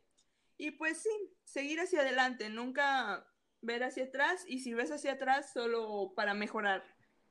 y 0.57 0.71
pues 0.71 1.01
sí, 1.01 1.09
seguir 1.43 1.79
hacia 1.79 2.01
adelante, 2.01 2.49
nunca 2.49 3.27
ver 3.61 3.83
hacia 3.83 4.05
atrás 4.05 4.43
y 4.47 4.59
si 4.59 4.73
ves 4.73 4.91
hacia 4.91 5.13
atrás 5.13 5.51
solo 5.51 6.13
para 6.15 6.33
mejorar, 6.33 6.83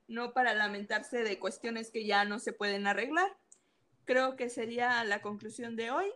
no 0.09 0.33
para 0.33 0.55
lamentarse 0.55 1.23
de 1.23 1.39
cuestiones 1.39 1.91
que 1.91 2.05
ya 2.05 2.25
no 2.25 2.39
se 2.39 2.53
pueden 2.53 2.87
arreglar. 2.87 3.37
Creo 4.05 4.35
que 4.35 4.49
sería 4.49 5.05
la 5.05 5.23
conclusión 5.23 5.77
de 5.77 5.91
hoy. 5.91 6.11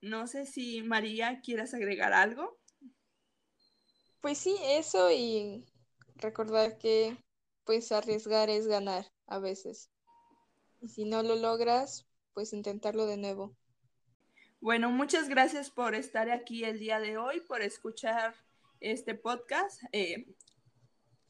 No 0.00 0.26
sé 0.26 0.46
si 0.46 0.82
María 0.82 1.40
quieras 1.42 1.74
agregar 1.74 2.12
algo. 2.12 2.58
Pues 4.20 4.38
sí, 4.38 4.56
eso 4.62 5.10
y 5.12 5.64
recordar 6.16 6.78
que 6.78 7.16
pues 7.68 7.92
arriesgar 7.92 8.48
es 8.48 8.66
ganar 8.66 9.12
a 9.26 9.38
veces. 9.38 9.90
Y 10.80 10.88
si 10.88 11.04
no 11.04 11.22
lo 11.22 11.36
logras, 11.36 12.06
pues 12.32 12.54
intentarlo 12.54 13.04
de 13.04 13.18
nuevo. 13.18 13.54
Bueno, 14.58 14.88
muchas 14.88 15.28
gracias 15.28 15.68
por 15.70 15.94
estar 15.94 16.30
aquí 16.30 16.64
el 16.64 16.78
día 16.78 16.98
de 16.98 17.18
hoy, 17.18 17.40
por 17.40 17.60
escuchar 17.60 18.34
este 18.80 19.14
podcast. 19.14 19.82
Eh, 19.92 20.34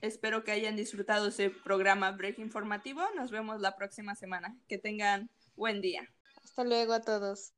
espero 0.01 0.45
que 0.45 0.53
hayan 0.53 0.77
disfrutado 0.77 1.27
ese 1.27 1.51
programa 1.51 2.13
Break 2.13 2.39
Informativo. 2.39 3.03
Nos 3.17 3.33
vemos 3.33 3.61
la 3.61 3.75
próxima 3.75 4.15
semana. 4.15 4.57
Que 4.69 4.79
tengan 4.79 5.31
buen 5.57 5.81
día. 5.81 6.09
Hasta 6.45 6.63
luego 6.63 6.93
a 6.93 7.01
todos. 7.01 7.53